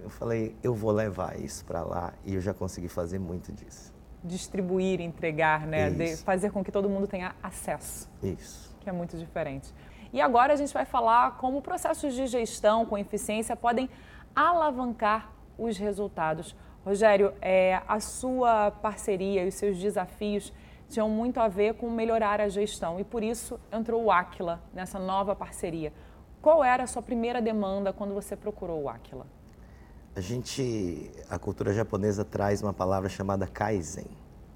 eu 0.00 0.10
falei, 0.10 0.56
eu 0.62 0.74
vou 0.74 0.90
levar 0.90 1.38
isso 1.38 1.64
para 1.64 1.82
lá 1.82 2.12
e 2.24 2.34
eu 2.34 2.40
já 2.40 2.52
consegui 2.52 2.88
fazer 2.88 3.18
muito 3.18 3.52
disso. 3.52 3.94
Distribuir, 4.24 5.00
entregar, 5.00 5.66
né? 5.66 5.88
De 5.88 6.16
fazer 6.16 6.50
com 6.50 6.64
que 6.64 6.72
todo 6.72 6.88
mundo 6.88 7.06
tenha 7.06 7.34
acesso. 7.42 8.10
Isso. 8.22 8.76
Que 8.80 8.88
é 8.88 8.92
muito 8.92 9.16
diferente. 9.16 9.72
E 10.12 10.20
agora 10.20 10.52
a 10.52 10.56
gente 10.56 10.74
vai 10.74 10.84
falar 10.84 11.36
como 11.36 11.62
processos 11.62 12.12
de 12.12 12.26
gestão 12.26 12.84
com 12.84 12.98
eficiência 12.98 13.54
podem 13.54 13.88
alavancar 14.34 15.32
os 15.58 15.76
resultados. 15.76 16.54
Rogério, 16.84 17.32
é, 17.40 17.82
a 17.86 18.00
sua 18.00 18.70
parceria 18.70 19.44
e 19.44 19.48
os 19.48 19.54
seus 19.54 19.78
desafios 19.78 20.52
tinham 20.88 21.08
muito 21.08 21.38
a 21.38 21.46
ver 21.46 21.74
com 21.74 21.88
melhorar 21.90 22.40
a 22.40 22.48
gestão 22.48 22.98
e 22.98 23.04
por 23.04 23.22
isso 23.22 23.60
entrou 23.70 24.04
o 24.04 24.10
Aquila 24.10 24.60
nessa 24.72 24.98
nova 24.98 25.36
parceria. 25.36 25.92
Qual 26.42 26.64
era 26.64 26.84
a 26.84 26.86
sua 26.86 27.02
primeira 27.02 27.40
demanda 27.40 27.92
quando 27.92 28.14
você 28.14 28.34
procurou 28.34 28.82
o 28.82 28.88
Aquila? 28.88 29.26
A 30.16 30.20
gente, 30.20 31.10
a 31.28 31.38
cultura 31.38 31.72
japonesa 31.72 32.24
traz 32.24 32.62
uma 32.62 32.72
palavra 32.72 33.08
chamada 33.08 33.46
Kaizen, 33.46 34.06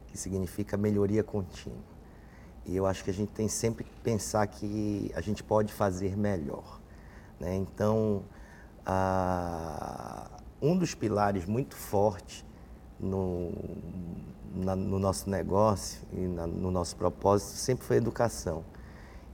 que 0.08 0.18
significa 0.18 0.76
melhoria 0.76 1.22
contínua. 1.22 1.94
E 2.66 2.74
eu 2.74 2.86
acho 2.86 3.04
que 3.04 3.10
a 3.10 3.14
gente 3.14 3.30
tem 3.30 3.46
sempre 3.46 3.84
que 3.84 4.00
pensar 4.00 4.46
que 4.46 5.12
a 5.14 5.20
gente 5.20 5.44
pode 5.44 5.72
fazer 5.72 6.16
melhor. 6.16 6.80
Né? 7.38 7.54
Então, 7.54 8.24
um 10.60 10.76
dos 10.76 10.94
pilares 10.94 11.46
muito 11.46 11.74
fortes 11.74 12.44
no, 12.98 13.52
na, 14.54 14.76
no 14.76 14.98
nosso 14.98 15.28
negócio 15.28 16.00
e 16.12 16.20
na, 16.20 16.46
no 16.46 16.70
nosso 16.70 16.96
propósito 16.96 17.56
sempre 17.56 17.84
foi 17.84 17.96
a 17.96 17.98
educação. 17.98 18.64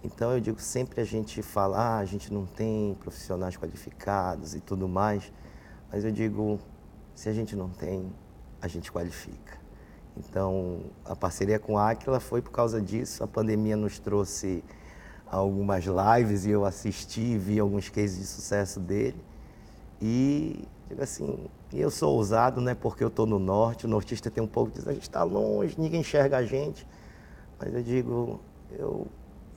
Então, 0.03 0.33
eu 0.33 0.41
digo 0.41 0.59
sempre 0.61 1.01
a 1.01 1.05
gente 1.05 1.43
fala, 1.43 1.79
ah, 1.79 1.99
a 1.99 2.05
gente 2.05 2.33
não 2.33 2.47
tem 2.47 2.97
profissionais 3.01 3.57
qualificados 3.57 4.55
e 4.55 4.61
tudo 4.61 4.89
mais, 4.89 5.31
mas 5.93 6.05
eu 6.05 6.11
digo, 6.11 6.59
se 7.15 7.29
a 7.29 7.33
gente 7.33 7.55
não 7.55 7.69
tem, 7.69 8.11
a 8.63 8.67
gente 8.67 8.91
qualifica. 8.91 9.59
Então, 10.17 10.81
a 11.05 11.15
parceria 11.15 11.59
com 11.59 11.77
a 11.79 11.91
Aquila 11.91 12.19
foi 12.19 12.41
por 12.43 12.51
causa 12.51 12.81
disso. 12.81 13.23
A 13.23 13.29
pandemia 13.29 13.77
nos 13.77 13.99
trouxe 13.99 14.65
algumas 15.27 15.85
lives 15.85 16.45
e 16.47 16.51
eu 16.51 16.65
assisti, 16.65 17.39
vi 17.39 17.61
alguns 17.61 17.89
cases 17.89 18.19
de 18.19 18.27
sucesso 18.27 18.81
dele. 18.81 19.23
E, 20.01 20.65
digo 20.89 21.03
assim, 21.03 21.47
eu 21.73 21.91
sou 21.91 22.15
ousado, 22.17 22.61
né, 22.61 22.75
porque 22.75 23.05
eu 23.05 23.09
estou 23.09 23.27
no 23.27 23.39
norte, 23.39 23.87
o 23.87 23.89
nortista 23.89 24.31
tem 24.31 24.43
um 24.43 24.47
pouco 24.47 24.73
de 24.73 24.89
a 24.89 24.93
gente 24.93 25.03
está 25.03 25.23
longe, 25.23 25.75
ninguém 25.79 26.01
enxerga 26.01 26.39
a 26.39 26.45
gente. 26.45 26.87
Mas 27.59 27.75
eu 27.75 27.83
digo, 27.83 28.41
eu, 28.71 29.07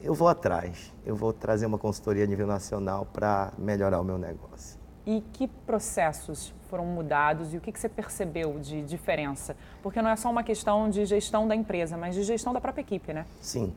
eu 0.02 0.14
vou 0.14 0.28
atrás, 0.28 0.94
eu 1.06 1.16
vou 1.16 1.32
trazer 1.32 1.66
uma 1.66 1.78
consultoria 1.78 2.24
a 2.26 2.28
nível 2.28 2.46
nacional 2.46 3.06
para 3.06 3.54
melhorar 3.58 4.02
o 4.02 4.04
meu 4.04 4.18
negócio. 4.18 4.78
E 5.06 5.22
que 5.34 5.48
processos 5.48 6.54
foram 6.70 6.86
mudados 6.86 7.54
e 7.54 7.58
o 7.58 7.62
que, 7.62 7.72
você 7.72 7.88
percebeu 7.88 8.60
de 8.60 8.82
diferença? 8.82 9.56
Porque 9.82 10.02
não 10.02 10.10
é 10.10 10.16
só 10.16 10.30
uma 10.30 10.44
questão 10.44 10.90
de 10.90 11.06
gestão 11.06 11.48
da 11.48 11.56
empresa, 11.56 11.98
mas 11.98 12.16
de 12.16 12.24
gestão 12.24 12.52
da 12.52 12.60
própria 12.60 12.82
equipe, 12.82 13.14
né? 13.14 13.26
Sim. 13.42 13.74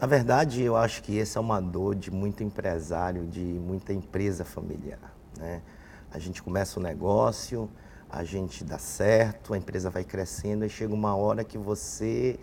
Na 0.00 0.06
verdade, 0.06 0.62
eu 0.62 0.76
acho 0.76 1.02
que 1.02 1.16
esse 1.16 1.36
é 1.36 1.40
uma 1.40 1.60
dor 1.60 1.94
de 1.94 2.10
muito 2.10 2.42
empresário, 2.42 3.26
de 3.26 3.40
muita 3.40 3.92
empresa 3.92 4.44
familiar. 4.44 5.17
Né? 5.38 5.62
A 6.10 6.18
gente 6.18 6.42
começa 6.42 6.78
o 6.78 6.82
negócio, 6.82 7.70
a 8.10 8.24
gente 8.24 8.64
dá 8.64 8.78
certo, 8.78 9.54
a 9.54 9.58
empresa 9.58 9.88
vai 9.88 10.04
crescendo 10.04 10.64
e 10.64 10.68
chega 10.68 10.92
uma 10.92 11.14
hora 11.14 11.44
que 11.44 11.56
você 11.56 12.38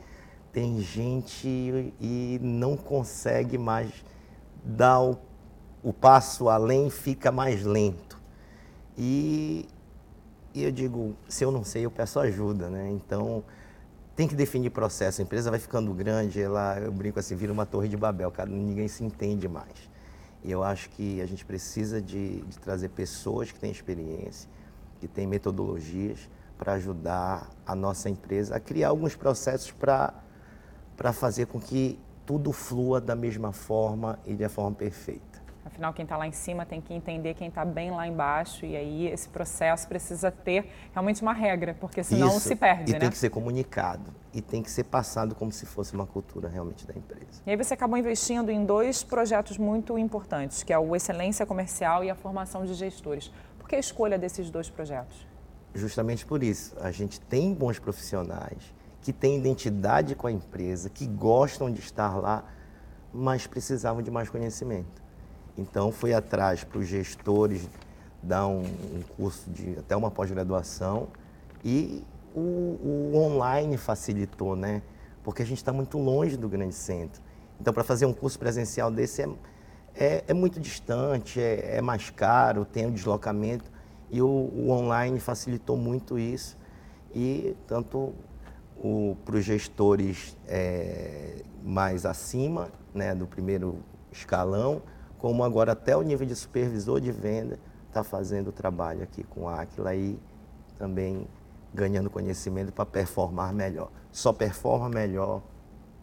tem 0.51 0.79
gente 0.79 1.47
e 1.99 2.39
não 2.41 2.77
consegue 2.77 3.57
mais 3.57 3.91
dar 4.63 5.01
o 5.01 5.19
o 5.85 5.93
passo 5.93 6.49
além 6.49 6.89
fica 6.89 7.31
mais 7.31 7.63
lento. 7.63 8.19
E, 8.97 9.67
e, 10.51 10.63
eu 10.63 10.71
digo, 10.71 11.15
se 11.29 11.45
eu 11.45 11.51
não 11.51 11.63
sei, 11.63 11.85
eu 11.85 11.91
peço 11.91 12.19
ajuda, 12.19 12.71
né? 12.71 12.89
Então, 12.89 13.43
tem 14.15 14.27
que 14.27 14.33
definir 14.33 14.71
processo. 14.71 15.21
A 15.21 15.23
empresa 15.23 15.51
vai 15.51 15.59
ficando 15.59 15.93
grande, 15.93 16.41
ela, 16.41 16.79
eu 16.79 16.91
brinco 16.91 17.19
assim, 17.19 17.35
vira 17.35 17.53
uma 17.53 17.67
torre 17.67 17.87
de 17.87 17.95
Babel, 17.95 18.31
cara, 18.31 18.49
ninguém 18.49 18.87
se 18.87 19.03
entende 19.03 19.47
mais. 19.47 19.94
E 20.45 20.51
eu 20.51 20.63
acho 20.63 20.91
que 20.91 21.19
a 21.21 21.25
gente 21.25 21.43
precisa 21.43 21.99
de, 21.99 22.41
de 22.41 22.59
trazer 22.59 22.89
pessoas 22.89 23.51
que 23.51 23.59
têm 23.59 23.71
experiência, 23.71 24.47
que 24.99 25.07
têm 25.07 25.25
metodologias 25.25 26.29
para 26.55 26.73
ajudar 26.73 27.49
a 27.65 27.73
nossa 27.73 28.11
empresa 28.11 28.55
a 28.55 28.59
criar 28.59 28.89
alguns 28.89 29.15
processos 29.15 29.71
para 29.71 30.13
fazer 31.11 31.47
com 31.47 31.59
que 31.59 31.99
tudo 32.27 32.51
flua 32.51 33.01
da 33.01 33.15
mesma 33.15 33.51
forma 33.51 34.19
e 34.23 34.35
da 34.35 34.47
forma 34.47 34.75
perfeita. 34.75 35.34
Afinal, 35.75 35.93
quem 35.93 36.03
está 36.03 36.15
lá 36.15 36.25
em 36.25 36.31
cima 36.31 36.65
tem 36.65 36.79
que 36.79 36.93
entender 36.93 37.33
quem 37.33 37.49
está 37.49 37.65
bem 37.65 37.91
lá 37.91 38.07
embaixo 38.07 38.65
e 38.65 38.77
aí 38.77 39.07
esse 39.07 39.27
processo 39.27 39.85
precisa 39.89 40.31
ter 40.31 40.71
realmente 40.93 41.21
uma 41.21 41.33
regra, 41.33 41.75
porque 41.77 42.01
senão 42.01 42.29
Isso. 42.29 42.47
se 42.47 42.55
perde, 42.55 42.91
e 42.91 42.93
né? 42.93 42.99
tem 42.99 43.09
que 43.09 43.17
ser 43.17 43.29
comunicado 43.29 44.09
e 44.33 44.41
tem 44.41 44.63
que 44.63 44.71
ser 44.71 44.85
passado 44.85 45.35
como 45.35 45.51
se 45.51 45.65
fosse 45.65 45.93
uma 45.93 46.07
cultura 46.07 46.47
realmente 46.47 46.87
da 46.87 46.93
empresa. 46.93 47.41
E 47.45 47.51
aí 47.51 47.57
você 47.57 47.73
acabou 47.73 47.97
investindo 47.97 48.49
em 48.49 48.65
dois 48.65 49.03
projetos 49.03 49.57
muito 49.57 49.97
importantes, 49.99 50.63
que 50.63 50.71
é 50.71 50.79
o 50.79 50.95
Excelência 50.95 51.45
Comercial 51.45 52.05
e 52.05 52.09
a 52.09 52.15
formação 52.15 52.65
de 52.65 52.73
gestores. 52.73 53.29
Por 53.59 53.67
que 53.67 53.75
a 53.75 53.79
escolha 53.79 54.17
desses 54.17 54.49
dois 54.49 54.69
projetos? 54.69 55.27
Justamente 55.73 56.25
por 56.25 56.41
isso, 56.41 56.73
a 56.79 56.89
gente 56.89 57.19
tem 57.19 57.53
bons 57.53 57.79
profissionais 57.79 58.73
que 59.01 59.11
têm 59.11 59.37
identidade 59.37 60.15
com 60.15 60.27
a 60.27 60.31
empresa, 60.31 60.89
que 60.89 61.05
gostam 61.05 61.69
de 61.69 61.81
estar 61.81 62.15
lá, 62.15 62.45
mas 63.13 63.45
precisavam 63.45 64.01
de 64.01 64.09
mais 64.09 64.29
conhecimento. 64.29 65.04
Então, 65.57 65.91
fui 65.91 66.13
atrás 66.13 66.63
para 66.63 66.79
os 66.79 66.87
gestores 66.87 67.67
dar 68.21 68.47
um, 68.47 68.61
um, 68.61 69.01
curso 69.15 69.49
de 69.49 69.77
até 69.79 69.95
uma 69.95 70.11
pós-graduação 70.11 71.07
e 71.63 72.03
o, 72.35 72.39
o, 72.39 73.11
online 73.15 73.77
facilitou, 73.77 74.55
né? 74.55 74.81
Porque 75.23 75.41
a 75.41 75.45
gente 75.45 75.57
está 75.57 75.71
muito 75.71 75.97
longe 75.97 76.35
do 76.35 76.49
grande 76.49 76.75
centro. 76.75 77.21
Então, 77.59 77.73
para 77.73 77.83
fazer 77.83 78.05
um 78.05 78.13
curso 78.13 78.37
presencial 78.37 78.91
desse 78.91 79.21
é, 79.21 79.29
é, 79.95 80.23
é 80.27 80.33
muito 80.33 80.59
distante, 80.59 81.39
é, 81.39 81.77
é, 81.77 81.81
mais 81.81 82.09
caro, 82.09 82.65
tem 82.65 82.85
o 82.85 82.89
um 82.89 82.91
deslocamento 82.91 83.71
e 84.11 84.21
o, 84.21 84.27
o, 84.27 84.71
online 84.71 85.19
facilitou 85.19 85.77
muito 85.77 86.19
isso. 86.19 86.57
E 87.13 87.55
tanto 87.65 88.13
para 89.23 89.37
os 89.37 89.45
gestores 89.45 90.37
é, 90.47 91.41
mais 91.63 92.05
acima, 92.05 92.69
né, 92.93 93.15
do 93.15 93.25
primeiro 93.25 93.79
escalão, 94.11 94.81
como 95.25 95.43
agora 95.43 95.71
até 95.71 95.97
o 95.97 96.03
nível 96.03 96.27
de 96.27 96.35
supervisor 96.35 97.01
de 97.01 97.11
venda 97.11 97.57
está 97.87 98.03
fazendo 98.03 98.49
o 98.49 98.51
trabalho 98.51 99.01
aqui 99.01 99.23
com 99.23 99.49
a 99.49 99.61
Aquila 99.61 99.95
e 99.95 100.19
também 100.77 101.27
ganhando 101.73 102.11
conhecimento 102.11 102.71
para 102.71 102.85
performar 102.85 103.51
melhor. 103.51 103.89
Só 104.11 104.31
performa 104.31 104.87
melhor 104.87 105.41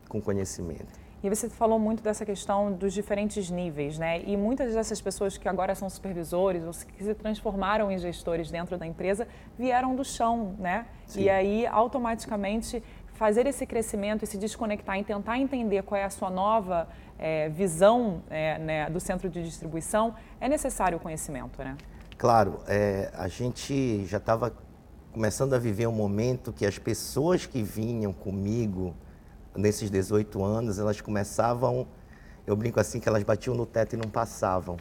com 0.08 0.20
conhecimento. 0.20 1.00
E 1.22 1.28
você 1.30 1.48
falou 1.48 1.78
muito 1.78 2.02
dessa 2.02 2.26
questão 2.26 2.72
dos 2.72 2.92
diferentes 2.92 3.48
níveis, 3.48 3.96
né? 3.96 4.24
E 4.24 4.36
muitas 4.36 4.74
dessas 4.74 5.00
pessoas 5.00 5.38
que 5.38 5.48
agora 5.48 5.72
são 5.76 5.88
supervisores 5.88 6.64
ou 6.64 6.72
que 6.84 7.04
se 7.04 7.14
transformaram 7.14 7.92
em 7.92 7.98
gestores 7.98 8.50
dentro 8.50 8.76
da 8.76 8.84
empresa 8.84 9.28
vieram 9.56 9.94
do 9.94 10.04
chão, 10.04 10.56
né? 10.58 10.84
Sim. 11.06 11.22
E 11.22 11.30
aí 11.30 11.64
automaticamente 11.68 12.82
fazer 13.12 13.46
esse 13.46 13.64
crescimento 13.66 14.24
e 14.24 14.26
se 14.26 14.36
desconectar 14.36 14.98
e 14.98 15.04
tentar 15.04 15.38
entender 15.38 15.84
qual 15.84 16.00
é 16.00 16.02
a 16.02 16.10
sua 16.10 16.28
nova 16.28 16.88
é, 17.22 17.48
visão 17.48 18.20
é, 18.28 18.58
né, 18.58 18.90
do 18.90 18.98
centro 18.98 19.30
de 19.30 19.44
distribuição, 19.44 20.12
é 20.40 20.48
necessário 20.48 20.98
o 20.98 21.00
conhecimento, 21.00 21.62
né? 21.62 21.76
Claro, 22.18 22.58
é, 22.66 23.12
a 23.14 23.28
gente 23.28 24.04
já 24.06 24.18
estava 24.18 24.52
começando 25.12 25.54
a 25.54 25.58
viver 25.58 25.86
um 25.86 25.92
momento 25.92 26.52
que 26.52 26.66
as 26.66 26.78
pessoas 26.78 27.46
que 27.46 27.62
vinham 27.62 28.12
comigo 28.12 28.92
nesses 29.54 29.88
18 29.88 30.42
anos, 30.42 30.80
elas 30.80 31.00
começavam, 31.00 31.86
eu 32.44 32.56
brinco 32.56 32.80
assim, 32.80 32.98
que 32.98 33.08
elas 33.08 33.22
batiam 33.22 33.54
no 33.54 33.66
teto 33.66 33.92
e 33.94 33.96
não 33.96 34.10
passavam, 34.10 34.76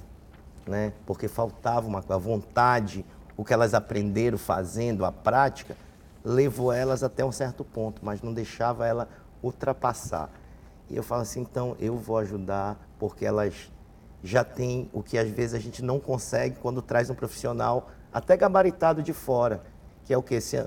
né? 0.65 0.93
Porque 1.05 1.27
faltava 1.27 1.88
uma 1.88 2.03
a 2.10 2.17
vontade, 2.17 3.05
o 3.38 3.45
que 3.45 3.53
elas 3.53 3.75
aprenderam 3.75 4.39
fazendo, 4.39 5.05
a 5.05 5.12
prática, 5.12 5.77
levou 6.24 6.74
elas 6.74 7.03
até 7.03 7.24
um 7.24 7.31
certo 7.31 7.63
ponto, 7.63 8.03
mas 8.03 8.24
não 8.24 8.33
deixava 8.33 8.87
ela 8.87 9.07
ultrapassar. 9.44 10.40
E 10.91 10.95
eu 10.97 11.03
falo 11.03 11.21
assim, 11.21 11.39
então 11.39 11.75
eu 11.79 11.95
vou 11.95 12.17
ajudar, 12.17 12.77
porque 12.99 13.25
elas 13.25 13.71
já 14.21 14.43
têm 14.43 14.89
o 14.93 15.01
que 15.01 15.17
às 15.17 15.29
vezes 15.29 15.55
a 15.55 15.59
gente 15.59 15.81
não 15.81 15.99
consegue 15.99 16.57
quando 16.59 16.81
traz 16.81 17.09
um 17.09 17.15
profissional 17.15 17.89
até 18.11 18.35
gabaritado 18.35 19.01
de 19.01 19.13
fora, 19.13 19.63
que 20.03 20.13
é 20.13 20.17
o 20.17 20.21
que? 20.21 20.39
Se 20.41 20.57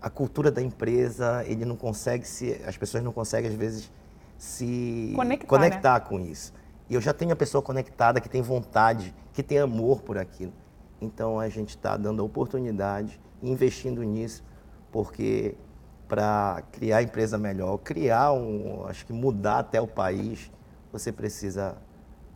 a 0.00 0.10
cultura 0.10 0.50
da 0.50 0.60
empresa, 0.60 1.42
ele 1.46 1.64
não 1.64 1.76
consegue 1.76 2.28
se, 2.28 2.60
as 2.66 2.76
pessoas 2.76 3.02
não 3.02 3.10
conseguem 3.10 3.50
às 3.50 3.56
vezes 3.56 3.90
se 4.36 5.14
conectar, 5.16 5.46
conectar 5.46 5.94
né? 5.94 6.00
com 6.00 6.20
isso. 6.20 6.52
E 6.90 6.94
eu 6.94 7.00
já 7.00 7.14
tenho 7.14 7.32
a 7.32 7.36
pessoa 7.36 7.62
conectada 7.62 8.20
que 8.20 8.28
tem 8.28 8.42
vontade, 8.42 9.14
que 9.32 9.42
tem 9.42 9.58
amor 9.58 10.02
por 10.02 10.18
aquilo. 10.18 10.52
Então 11.00 11.40
a 11.40 11.48
gente 11.48 11.70
está 11.70 11.96
dando 11.96 12.20
a 12.20 12.24
oportunidade, 12.24 13.18
investindo 13.42 14.02
nisso, 14.02 14.44
porque 14.92 15.56
para 16.08 16.62
criar 16.72 16.98
a 16.98 17.02
empresa 17.02 17.38
melhor, 17.38 17.78
criar 17.78 18.32
um, 18.32 18.86
acho 18.86 19.06
que 19.06 19.12
mudar 19.12 19.60
até 19.60 19.80
o 19.80 19.86
país, 19.86 20.50
você 20.92 21.10
precisa 21.10 21.76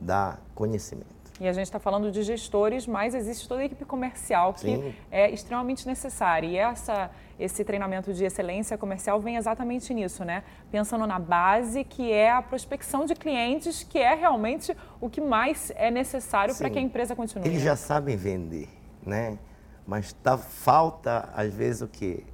dar 0.01 0.41
conhecimento. 0.55 1.19
E 1.41 1.47
a 1.47 1.53
gente 1.53 1.67
está 1.67 1.79
falando 1.79 2.11
de 2.11 2.23
gestores, 2.23 2.87
mas 2.87 3.15
existe 3.15 3.49
toda 3.49 3.61
a 3.61 3.65
equipe 3.65 3.85
comercial 3.85 4.53
que 4.53 4.61
Sim. 4.63 4.95
é 5.09 5.31
extremamente 5.31 5.87
necessária. 5.87 6.49
E 6.49 6.57
essa, 6.57 7.11
esse 7.39 7.65
treinamento 7.65 8.13
de 8.13 8.25
excelência 8.25 8.77
comercial 8.77 9.21
vem 9.21 9.37
exatamente 9.37 9.95
nisso, 9.95 10.25
né? 10.25 10.43
Pensando 10.69 11.07
na 11.07 11.21
base, 11.21 11.85
que 11.85 12.11
é 12.11 12.33
a 12.33 12.43
prospecção 12.43 13.07
de 13.07 13.15
clientes, 13.15 13.85
que 13.85 13.99
é 13.99 14.15
realmente 14.15 14.77
o 15.01 15.09
que 15.09 15.21
mais 15.21 15.73
é 15.77 15.93
necessário 15.93 16.57
para 16.57 16.69
que 16.69 16.79
a 16.79 16.83
empresa 16.83 17.15
continue. 17.15 17.47
Eles 17.47 17.63
já 17.63 17.77
sabem 17.77 18.17
vender, 18.17 18.69
né? 19.07 19.39
Mas 19.87 20.13
tá, 20.13 20.37
falta, 20.37 21.29
às 21.35 21.55
vezes, 21.55 21.83
o 21.83 21.89
quê? 21.89 22.25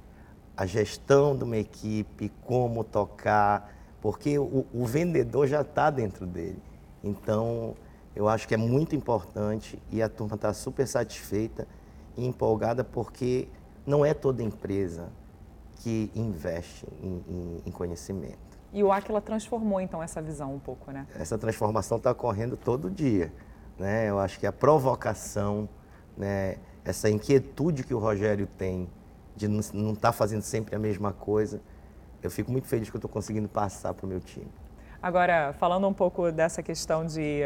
A 0.55 0.65
gestão 0.65 1.35
de 1.35 1.43
uma 1.43 1.57
equipe, 1.57 2.31
como 2.45 2.83
tocar, 2.83 3.73
porque 4.01 4.37
o, 4.37 4.65
o 4.73 4.85
vendedor 4.85 5.47
já 5.47 5.61
está 5.61 5.89
dentro 5.89 6.25
dele. 6.25 6.61
Então, 7.03 7.75
eu 8.15 8.29
acho 8.29 8.47
que 8.47 8.53
é 8.53 8.57
muito 8.57 8.95
importante 8.95 9.81
e 9.91 10.01
a 10.01 10.07
turma 10.07 10.35
está 10.35 10.53
super 10.53 10.87
satisfeita 10.87 11.67
e 12.15 12.25
empolgada 12.25 12.83
porque 12.83 13.47
não 13.85 14.05
é 14.05 14.13
toda 14.13 14.41
empresa 14.41 15.09
que 15.77 16.09
investe 16.15 16.87
em, 17.01 17.23
em, 17.27 17.61
em 17.65 17.71
conhecimento. 17.71 18.37
E 18.71 18.83
o 18.83 18.91
Aquila 18.91 19.21
transformou 19.21 19.79
então 19.79 20.01
essa 20.01 20.21
visão 20.21 20.53
um 20.53 20.59
pouco, 20.59 20.91
né? 20.91 21.07
Essa 21.17 21.37
transformação 21.37 21.97
está 21.97 22.11
ocorrendo 22.11 22.57
todo 22.57 22.89
dia, 22.89 23.31
né? 23.77 24.09
Eu 24.09 24.19
acho 24.19 24.39
que 24.39 24.47
a 24.47 24.51
provocação, 24.51 25.69
né? 26.17 26.57
Essa 26.83 27.09
inquietude 27.09 27.83
que 27.83 27.93
o 27.93 27.99
Rogério 27.99 28.47
tem 28.57 28.89
de 29.35 29.47
não 29.47 29.59
estar 29.59 29.93
tá 29.95 30.11
fazendo 30.11 30.41
sempre 30.41 30.75
a 30.75 30.79
mesma 30.79 31.11
coisa, 31.11 31.61
eu 32.21 32.31
fico 32.31 32.51
muito 32.51 32.67
feliz 32.67 32.89
que 32.89 32.95
eu 32.95 32.99
estou 32.99 33.09
conseguindo 33.09 33.47
passar 33.47 33.93
para 33.93 34.05
o 34.05 34.09
meu 34.09 34.19
time. 34.19 34.47
Agora, 35.01 35.53
falando 35.59 35.87
um 35.87 35.93
pouco 35.93 36.31
dessa 36.31 36.63
questão 36.63 37.05
de 37.05 37.43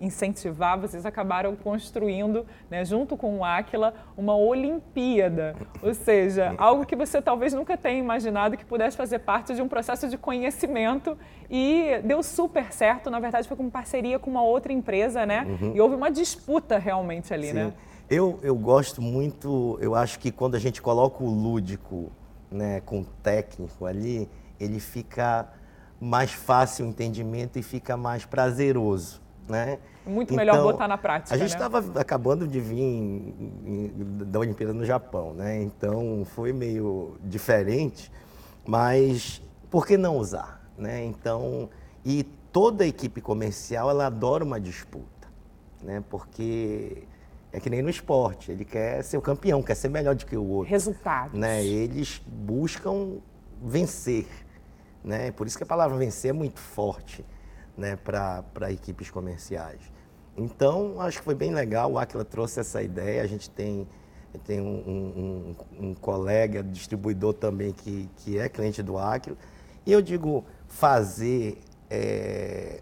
incentivar, 0.00 0.78
vocês 0.78 1.04
acabaram 1.04 1.54
construindo, 1.54 2.46
né, 2.70 2.84
junto 2.84 3.16
com 3.16 3.38
o 3.38 3.44
Aquila, 3.44 3.92
uma 4.16 4.34
Olimpíada. 4.34 5.54
Ou 5.82 5.92
seja, 5.92 6.54
algo 6.58 6.86
que 6.86 6.96
você 6.96 7.20
talvez 7.20 7.52
nunca 7.52 7.76
tenha 7.76 7.98
imaginado 7.98 8.56
que 8.56 8.64
pudesse 8.64 8.96
fazer 8.96 9.18
parte 9.18 9.54
de 9.54 9.60
um 9.60 9.68
processo 9.68 10.08
de 10.08 10.16
conhecimento 10.16 11.16
e 11.50 12.00
deu 12.04 12.22
super 12.22 12.72
certo. 12.72 13.10
Na 13.10 13.20
verdade, 13.20 13.46
foi 13.46 13.56
com 13.56 13.68
parceria 13.68 14.18
com 14.18 14.30
uma 14.30 14.42
outra 14.42 14.72
empresa, 14.72 15.26
né? 15.26 15.46
Uhum. 15.60 15.72
E 15.74 15.80
houve 15.80 15.94
uma 15.94 16.10
disputa 16.10 16.78
realmente 16.78 17.34
ali, 17.34 17.48
Sim. 17.48 17.54
né? 17.54 17.72
Eu, 18.10 18.40
eu 18.42 18.56
gosto 18.56 19.00
muito, 19.00 19.78
eu 19.80 19.94
acho 19.94 20.18
que 20.18 20.32
quando 20.32 20.56
a 20.56 20.58
gente 20.58 20.82
coloca 20.82 21.22
o 21.22 21.30
lúdico 21.30 22.10
né, 22.50 22.80
com 22.80 23.02
o 23.02 23.04
técnico 23.22 23.86
ali, 23.86 24.28
ele 24.58 24.80
fica 24.80 25.48
mais 26.00 26.32
fácil 26.32 26.86
o 26.86 26.88
entendimento 26.88 27.56
e 27.56 27.62
fica 27.62 27.96
mais 27.96 28.24
prazeroso. 28.24 29.22
Né? 29.48 29.78
Muito 30.04 30.34
melhor 30.34 30.54
então, 30.54 30.64
botar 30.64 30.88
na 30.88 30.98
prática. 30.98 31.34
A 31.34 31.38
gente 31.38 31.52
estava 31.52 31.80
né? 31.80 32.00
acabando 32.00 32.48
de 32.48 32.60
vir 32.60 33.34
da 34.26 34.40
Olimpíada 34.40 34.72
no 34.72 34.84
Japão, 34.84 35.32
né? 35.34 35.60
Então 35.62 36.24
foi 36.24 36.52
meio 36.52 37.16
diferente, 37.24 38.10
mas 38.64 39.42
por 39.68 39.86
que 39.86 39.96
não 39.96 40.16
usar, 40.16 40.64
né? 40.78 41.04
Então 41.04 41.68
e 42.04 42.22
toda 42.52 42.84
a 42.84 42.86
equipe 42.86 43.20
comercial 43.20 43.90
ela 43.90 44.06
adora 44.06 44.44
uma 44.44 44.60
disputa, 44.60 45.28
né? 45.82 46.02
Porque 46.08 47.08
é 47.52 47.58
que 47.58 47.68
nem 47.68 47.82
no 47.82 47.90
esporte, 47.90 48.52
ele 48.52 48.64
quer 48.64 49.02
ser 49.02 49.16
o 49.16 49.22
campeão, 49.22 49.62
quer 49.62 49.74
ser 49.74 49.88
melhor 49.88 50.14
do 50.14 50.24
que 50.24 50.36
o 50.36 50.44
outro. 50.44 50.70
Resultados. 50.70 51.38
Né? 51.38 51.64
Eles 51.64 52.22
buscam 52.26 53.18
vencer, 53.62 54.26
né? 55.04 55.30
Por 55.32 55.46
isso 55.46 55.56
que 55.56 55.64
a 55.64 55.66
palavra 55.66 55.96
vencer 55.98 56.30
é 56.30 56.32
muito 56.32 56.60
forte 56.60 57.24
né, 57.76 57.96
para 57.96 58.70
equipes 58.70 59.10
comerciais. 59.10 59.80
Então, 60.36 61.00
acho 61.00 61.18
que 61.18 61.24
foi 61.24 61.34
bem 61.34 61.52
legal, 61.52 61.92
o 61.92 61.98
Aquila 61.98 62.24
trouxe 62.24 62.60
essa 62.60 62.82
ideia, 62.82 63.22
a 63.22 63.26
gente 63.26 63.50
tem, 63.50 63.86
tem 64.44 64.60
um, 64.60 65.54
um, 65.80 65.86
um, 65.88 65.94
colega 65.94 66.62
distribuidor 66.62 67.34
também 67.34 67.72
que, 67.72 68.08
que 68.16 68.38
é 68.38 68.48
cliente 68.48 68.82
do 68.82 68.96
Aquila, 68.96 69.36
e 69.84 69.92
eu 69.92 70.00
digo, 70.00 70.44
fazer, 70.68 71.58
é, 71.88 72.80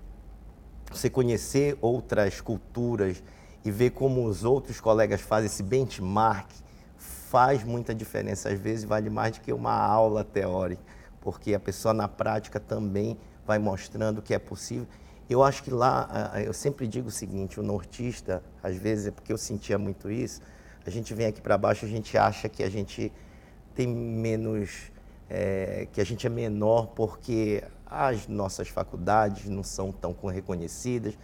você 0.90 1.08
conhecer 1.08 1.78
outras 1.80 2.40
culturas 2.40 3.22
e 3.64 3.70
ver 3.70 3.90
como 3.90 4.24
os 4.24 4.44
outros 4.44 4.80
colegas 4.80 5.20
fazem 5.20 5.46
esse 5.46 5.62
benchmark, 5.62 6.50
faz 6.96 7.62
muita 7.64 7.94
diferença, 7.94 8.48
às 8.48 8.58
vezes 8.58 8.84
vale 8.84 9.10
mais 9.10 9.36
do 9.36 9.40
que 9.40 9.52
uma 9.52 9.72
aula 9.72 10.24
teórica 10.24 10.82
porque 11.20 11.54
a 11.54 11.60
pessoa 11.60 11.92
na 11.92 12.08
prática 12.08 12.58
também 12.58 13.16
vai 13.46 13.58
mostrando 13.58 14.22
que 14.22 14.34
é 14.34 14.38
possível. 14.38 14.86
Eu 15.28 15.42
acho 15.42 15.62
que 15.62 15.70
lá, 15.70 16.32
eu 16.42 16.54
sempre 16.54 16.86
digo 16.86 17.08
o 17.08 17.10
seguinte, 17.10 17.60
o 17.60 17.62
nortista, 17.62 18.42
às 18.62 18.76
vezes 18.76 19.08
é 19.08 19.10
porque 19.10 19.30
eu 19.30 19.36
sentia 19.36 19.76
muito 19.76 20.10
isso, 20.10 20.40
a 20.86 20.90
gente 20.90 21.12
vem 21.12 21.26
aqui 21.26 21.42
para 21.42 21.58
baixo, 21.58 21.84
a 21.84 21.88
gente 21.88 22.16
acha 22.16 22.48
que 22.48 22.62
a 22.62 22.70
gente 22.70 23.12
tem 23.74 23.86
menos, 23.86 24.90
é, 25.28 25.86
que 25.92 26.00
a 26.00 26.04
gente 26.04 26.26
é 26.26 26.30
menor 26.30 26.86
porque 26.86 27.62
as 27.84 28.26
nossas 28.26 28.68
faculdades 28.68 29.50
não 29.50 29.62
são 29.62 29.92
tão 29.92 30.14
reconhecidas, 30.26 31.18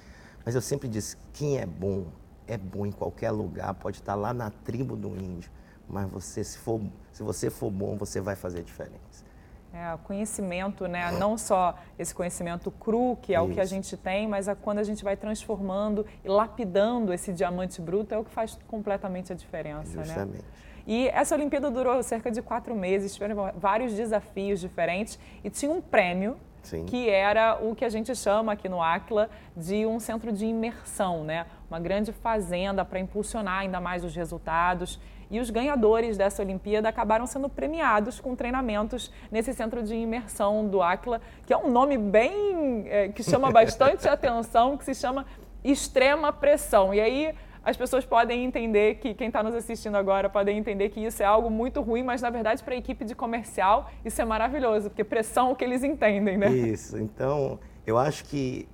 mas 0.44 0.54
eu 0.54 0.60
sempre 0.60 0.86
disse, 0.86 1.16
quem 1.32 1.56
é 1.56 1.64
bom, 1.64 2.08
é 2.46 2.56
bom 2.56 2.86
em 2.86 2.92
qualquer 2.92 3.30
lugar, 3.30 3.72
pode 3.74 3.98
estar 3.98 4.14
lá 4.14 4.32
na 4.32 4.50
tribo 4.50 4.96
do 4.96 5.08
índio, 5.08 5.50
mas 5.88 6.10
você, 6.10 6.42
se, 6.44 6.58
for, 6.58 6.80
se 7.12 7.22
você 7.22 7.50
for 7.50 7.70
bom, 7.70 7.96
você 7.96 8.20
vai 8.20 8.36
fazer 8.36 8.62
diferença. 8.62 9.24
É, 9.72 9.98
conhecimento, 10.04 10.86
né? 10.86 11.10
não 11.18 11.36
só 11.36 11.76
esse 11.98 12.14
conhecimento 12.14 12.70
cru, 12.70 13.18
que 13.20 13.34
é 13.34 13.38
Isso. 13.38 13.50
o 13.50 13.52
que 13.52 13.60
a 13.60 13.64
gente 13.64 13.96
tem, 13.96 14.28
mas 14.28 14.48
a, 14.48 14.54
quando 14.54 14.78
a 14.78 14.84
gente 14.84 15.02
vai 15.02 15.16
transformando 15.16 16.06
e 16.24 16.28
lapidando 16.28 17.12
esse 17.12 17.32
diamante 17.32 17.80
bruto, 17.80 18.14
é 18.14 18.18
o 18.18 18.24
que 18.24 18.30
faz 18.30 18.56
completamente 18.68 19.32
a 19.32 19.34
diferença. 19.34 19.96
Né? 19.96 20.04
Justamente. 20.04 20.38
Né? 20.38 20.48
E 20.86 21.08
essa 21.08 21.34
Olimpíada 21.34 21.70
durou 21.72 22.00
cerca 22.04 22.30
de 22.30 22.40
quatro 22.40 22.74
meses, 22.74 23.14
tiveram 23.14 23.52
vários 23.56 23.94
desafios 23.94 24.60
diferentes 24.60 25.18
e 25.42 25.50
tinha 25.50 25.72
um 25.72 25.80
prêmio 25.80 26.36
Sim. 26.64 26.84
que 26.86 27.08
era 27.08 27.58
o 27.62 27.74
que 27.74 27.84
a 27.84 27.88
gente 27.88 28.14
chama 28.16 28.52
aqui 28.52 28.68
no 28.68 28.82
Aquila 28.82 29.30
de 29.56 29.86
um 29.86 30.00
centro 30.00 30.32
de 30.32 30.46
imersão, 30.46 31.22
né? 31.22 31.46
Uma 31.70 31.78
grande 31.78 32.12
fazenda 32.12 32.84
para 32.84 32.98
impulsionar 32.98 33.60
ainda 33.60 33.80
mais 33.80 34.02
os 34.02 34.14
resultados. 34.16 34.98
E 35.30 35.40
os 35.40 35.50
ganhadores 35.50 36.16
dessa 36.16 36.42
Olimpíada 36.42 36.88
acabaram 36.88 37.26
sendo 37.26 37.48
premiados 37.48 38.20
com 38.20 38.34
treinamentos 38.34 39.10
nesse 39.30 39.52
centro 39.52 39.82
de 39.82 39.94
imersão 39.94 40.66
do 40.66 40.82
Aquila, 40.82 41.20
que 41.46 41.52
é 41.52 41.56
um 41.56 41.70
nome 41.70 41.98
bem 41.98 42.84
é, 42.86 43.08
que 43.08 43.22
chama 43.22 43.50
bastante 43.50 44.06
atenção, 44.08 44.76
que 44.76 44.84
se 44.84 44.94
chama 44.94 45.26
extrema 45.62 46.32
pressão. 46.32 46.92
E 46.92 47.00
aí 47.00 47.34
as 47.64 47.76
pessoas 47.76 48.04
podem 48.04 48.44
entender 48.44 48.96
que 48.96 49.14
quem 49.14 49.28
está 49.28 49.42
nos 49.42 49.54
assistindo 49.54 49.96
agora 49.96 50.28
podem 50.28 50.58
entender 50.58 50.90
que 50.90 51.00
isso 51.00 51.22
é 51.22 51.26
algo 51.26 51.50
muito 51.50 51.80
ruim, 51.80 52.02
mas 52.02 52.20
na 52.20 52.30
verdade 52.30 52.62
para 52.62 52.74
a 52.74 52.76
equipe 52.76 53.04
de 53.04 53.14
comercial 53.14 53.90
isso 54.04 54.20
é 54.20 54.24
maravilhoso, 54.24 54.90
porque 54.90 55.02
pressão 55.02 55.48
é 55.48 55.52
o 55.52 55.56
que 55.56 55.64
eles 55.64 55.82
entendem, 55.82 56.36
né? 56.36 56.50
Isso. 56.50 56.98
Então 56.98 57.58
eu 57.86 57.98
acho 57.98 58.24
que 58.24 58.68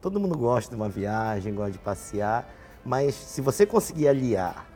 todo 0.00 0.18
mundo 0.18 0.36
gosta 0.36 0.70
de 0.70 0.76
uma 0.76 0.88
viagem, 0.88 1.54
gosta 1.54 1.72
de 1.72 1.78
passear, 1.78 2.48
mas 2.84 3.14
se 3.14 3.40
você 3.40 3.64
conseguir 3.64 4.08
aliar 4.08 4.66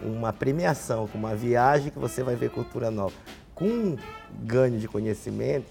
uma 0.00 0.32
premiação, 0.32 1.06
com 1.06 1.18
uma 1.18 1.34
viagem 1.34 1.90
que 1.90 1.98
você 1.98 2.22
vai 2.22 2.36
ver 2.36 2.50
cultura 2.50 2.90
nova, 2.90 3.14
com 3.54 3.96
ganho 4.40 4.78
de 4.78 4.88
conhecimento, 4.88 5.66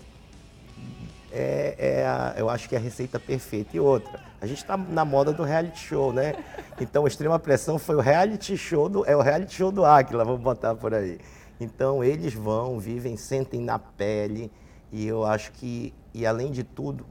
é, 1.33 1.75
é 1.77 2.05
a, 2.05 2.35
eu 2.37 2.49
acho 2.49 2.69
que 2.69 2.75
é 2.75 2.77
a 2.77 2.81
receita 2.81 3.19
perfeita. 3.19 3.75
E 3.75 3.79
outra, 3.79 4.19
a 4.39 4.45
gente 4.45 4.59
está 4.59 4.77
na 4.77 5.03
moda 5.03 5.33
do 5.33 5.43
reality 5.43 5.79
show, 5.79 6.13
né? 6.13 6.35
Então, 6.79 7.07
Extrema 7.07 7.39
Pressão 7.39 7.79
foi 7.79 7.95
o 7.95 7.99
reality 7.99 8.55
show 8.55 8.87
do, 8.87 9.05
é 9.05 9.15
o 9.15 9.21
reality 9.21 9.55
show 9.55 9.71
do 9.71 9.83
Aquila, 9.83 10.23
vamos 10.23 10.41
botar 10.41 10.75
por 10.75 10.93
aí. 10.93 11.19
Então, 11.59 12.03
eles 12.03 12.33
vão, 12.33 12.79
vivem, 12.79 13.17
sentem 13.17 13.59
na 13.59 13.79
pele, 13.79 14.51
e 14.91 15.07
eu 15.07 15.25
acho 15.25 15.51
que, 15.53 15.93
e 16.13 16.25
além 16.25 16.51
de 16.51 16.63
tudo, 16.63 17.05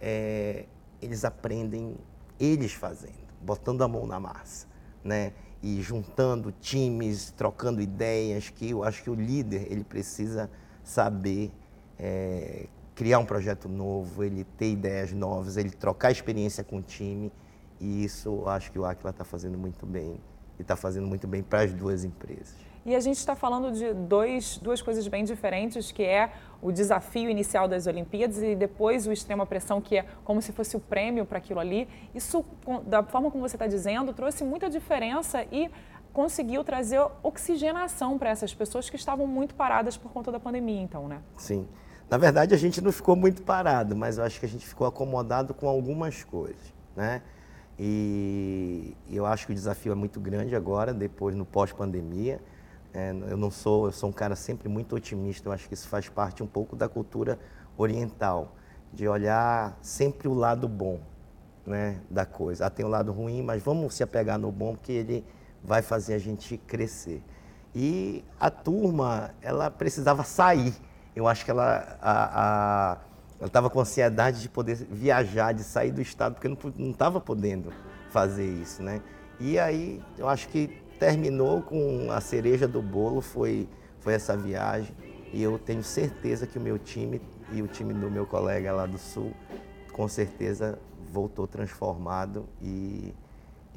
é, 0.00 0.66
eles 1.00 1.24
aprendem 1.24 1.96
eles 2.38 2.72
fazendo, 2.72 3.12
botando 3.40 3.82
a 3.82 3.88
mão 3.88 4.06
na 4.06 4.20
massa, 4.20 4.66
né? 5.02 5.32
e 5.62 5.80
juntando 5.80 6.52
times, 6.60 7.30
trocando 7.30 7.80
ideias, 7.80 8.50
que 8.50 8.70
eu 8.70 8.82
acho 8.82 9.02
que 9.02 9.08
o 9.08 9.14
líder 9.14 9.68
ele 9.70 9.84
precisa 9.84 10.50
saber 10.82 11.52
é, 11.98 12.66
criar 13.02 13.18
um 13.18 13.24
projeto 13.24 13.68
novo, 13.68 14.22
ele 14.22 14.44
ter 14.44 14.70
ideias 14.70 15.12
novas, 15.12 15.56
ele 15.56 15.70
trocar 15.70 16.12
experiência 16.12 16.62
com 16.62 16.76
o 16.76 16.82
time. 16.82 17.32
E 17.80 18.04
isso 18.04 18.46
acho 18.46 18.70
que 18.70 18.78
o 18.78 18.84
Aquila 18.84 19.10
está 19.10 19.24
fazendo 19.24 19.58
muito 19.58 19.84
bem 19.84 20.20
e 20.56 20.62
está 20.62 20.76
fazendo 20.76 21.08
muito 21.08 21.26
bem 21.26 21.42
para 21.42 21.62
as 21.62 21.72
duas 21.72 22.04
empresas. 22.04 22.54
E 22.86 22.94
a 22.94 23.00
gente 23.00 23.16
está 23.16 23.34
falando 23.34 23.72
de 23.72 23.92
dois, 23.92 24.56
duas 24.58 24.80
coisas 24.80 25.08
bem 25.08 25.24
diferentes, 25.24 25.90
que 25.90 26.04
é 26.04 26.32
o 26.60 26.70
desafio 26.70 27.28
inicial 27.28 27.66
das 27.66 27.88
Olimpíadas 27.88 28.40
e 28.40 28.54
depois 28.54 29.04
o 29.08 29.12
extrema 29.12 29.44
pressão, 29.44 29.80
que 29.80 29.96
é 29.96 30.06
como 30.22 30.40
se 30.40 30.52
fosse 30.52 30.76
o 30.76 30.80
prêmio 30.80 31.26
para 31.26 31.38
aquilo 31.38 31.58
ali. 31.58 31.88
Isso, 32.14 32.44
da 32.86 33.02
forma 33.02 33.32
como 33.32 33.42
você 33.48 33.56
está 33.56 33.66
dizendo, 33.66 34.12
trouxe 34.12 34.44
muita 34.44 34.70
diferença 34.70 35.44
e 35.50 35.68
conseguiu 36.12 36.62
trazer 36.62 37.04
oxigenação 37.20 38.16
para 38.16 38.30
essas 38.30 38.54
pessoas 38.54 38.88
que 38.88 38.94
estavam 38.94 39.26
muito 39.26 39.56
paradas 39.56 39.96
por 39.96 40.12
conta 40.12 40.30
da 40.30 40.38
pandemia, 40.38 40.80
então, 40.80 41.08
né? 41.08 41.20
Sim. 41.36 41.66
Na 42.12 42.18
verdade, 42.18 42.54
a 42.54 42.58
gente 42.58 42.78
não 42.82 42.92
ficou 42.92 43.16
muito 43.16 43.40
parado, 43.40 43.96
mas 43.96 44.18
eu 44.18 44.24
acho 44.24 44.38
que 44.38 44.44
a 44.44 44.48
gente 44.48 44.66
ficou 44.66 44.86
acomodado 44.86 45.54
com 45.54 45.66
algumas 45.66 46.22
coisas, 46.22 46.60
né? 46.94 47.22
E 47.78 48.94
eu 49.10 49.24
acho 49.24 49.46
que 49.46 49.52
o 49.52 49.54
desafio 49.54 49.92
é 49.92 49.94
muito 49.94 50.20
grande 50.20 50.54
agora, 50.54 50.92
depois 50.92 51.34
no 51.34 51.46
pós-pandemia. 51.46 52.38
É, 52.92 53.12
eu 53.30 53.38
não 53.38 53.50
sou, 53.50 53.86
eu 53.86 53.92
sou 53.92 54.10
um 54.10 54.12
cara 54.12 54.36
sempre 54.36 54.68
muito 54.68 54.94
otimista. 54.94 55.48
Eu 55.48 55.52
acho 55.54 55.66
que 55.66 55.72
isso 55.72 55.88
faz 55.88 56.06
parte 56.06 56.42
um 56.42 56.46
pouco 56.46 56.76
da 56.76 56.86
cultura 56.86 57.38
oriental, 57.78 58.56
de 58.92 59.08
olhar 59.08 59.78
sempre 59.80 60.28
o 60.28 60.34
lado 60.34 60.68
bom, 60.68 61.00
né, 61.64 61.98
da 62.10 62.26
coisa. 62.26 62.66
Ah, 62.66 62.70
tem 62.70 62.84
o 62.84 62.90
lado 62.90 63.10
ruim, 63.10 63.40
mas 63.40 63.62
vamos 63.62 63.94
se 63.94 64.02
apegar 64.02 64.38
no 64.38 64.52
bom, 64.52 64.74
porque 64.74 64.92
ele 64.92 65.24
vai 65.64 65.80
fazer 65.80 66.12
a 66.12 66.18
gente 66.18 66.58
crescer. 66.58 67.22
E 67.74 68.22
a 68.38 68.50
turma, 68.50 69.30
ela 69.40 69.70
precisava 69.70 70.24
sair. 70.24 70.74
Eu 71.14 71.28
acho 71.28 71.44
que 71.44 71.50
ela 71.50 71.98
a, 72.00 72.92
a 72.92 73.46
estava 73.46 73.68
com 73.68 73.80
ansiedade 73.80 74.40
de 74.40 74.48
poder 74.48 74.76
viajar, 74.76 75.52
de 75.52 75.64
sair 75.64 75.90
do 75.90 76.00
estado, 76.00 76.34
porque 76.34 76.48
não 76.48 76.90
estava 76.90 77.20
podendo 77.20 77.72
fazer 78.10 78.46
isso, 78.46 78.82
né? 78.82 79.02
E 79.40 79.58
aí, 79.58 80.00
eu 80.16 80.28
acho 80.28 80.48
que 80.48 80.68
terminou 80.98 81.62
com 81.62 82.12
a 82.12 82.20
cereja 82.20 82.68
do 82.68 82.80
bolo, 82.80 83.20
foi, 83.20 83.68
foi 83.98 84.14
essa 84.14 84.36
viagem. 84.36 84.94
E 85.32 85.42
eu 85.42 85.58
tenho 85.58 85.82
certeza 85.82 86.46
que 86.46 86.58
o 86.58 86.60
meu 86.60 86.78
time 86.78 87.20
e 87.50 87.60
o 87.62 87.66
time 87.66 87.92
do 87.92 88.10
meu 88.10 88.24
colega 88.26 88.72
lá 88.72 88.86
do 88.86 88.98
Sul, 88.98 89.32
com 89.92 90.06
certeza 90.06 90.78
voltou 91.10 91.46
transformado 91.46 92.48
e 92.62 93.12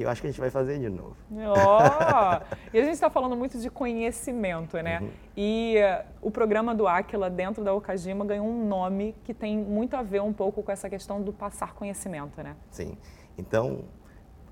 eu 0.03 0.09
acho 0.09 0.21
que 0.21 0.27
a 0.27 0.29
gente 0.29 0.39
vai 0.39 0.49
fazer 0.49 0.79
de 0.79 0.89
novo. 0.89 1.15
Oh! 1.31 2.55
e 2.73 2.79
a 2.79 2.83
gente 2.83 2.93
está 2.93 3.09
falando 3.09 3.35
muito 3.35 3.57
de 3.59 3.69
conhecimento, 3.69 4.77
né? 4.77 4.99
Uhum. 4.99 5.09
E 5.37 5.75
uh, 5.77 6.05
o 6.21 6.31
programa 6.31 6.75
do 6.75 6.87
Aquila 6.87 7.29
dentro 7.29 7.63
da 7.63 7.73
Okajima 7.73 8.25
ganhou 8.25 8.47
um 8.47 8.67
nome 8.67 9.15
que 9.23 9.33
tem 9.33 9.57
muito 9.57 9.95
a 9.95 10.03
ver 10.03 10.21
um 10.21 10.33
pouco 10.33 10.61
com 10.61 10.71
essa 10.71 10.89
questão 10.89 11.21
do 11.21 11.31
passar 11.31 11.73
conhecimento, 11.73 12.41
né? 12.43 12.55
Sim. 12.69 12.97
Então, 13.37 13.85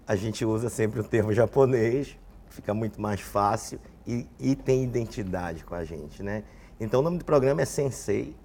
a 0.08 0.16
gente 0.16 0.46
usa 0.46 0.70
sempre 0.70 1.00
o 1.00 1.04
termo 1.04 1.34
japonês 1.34 2.18
fica 2.54 2.74
muito 2.74 3.02
mais 3.02 3.20
fácil 3.20 3.80
e, 4.06 4.28
e 4.40 4.56
tem 4.56 4.84
identidade 4.84 5.64
com 5.66 5.74
a 5.74 5.84
gente, 5.84 6.22
né? 6.22 6.44
Então 6.80 7.00
o 7.00 7.04
nome 7.04 7.18
do 7.18 7.26
programa 7.26 7.62
é 7.62 7.66
Sensei. 7.66 8.36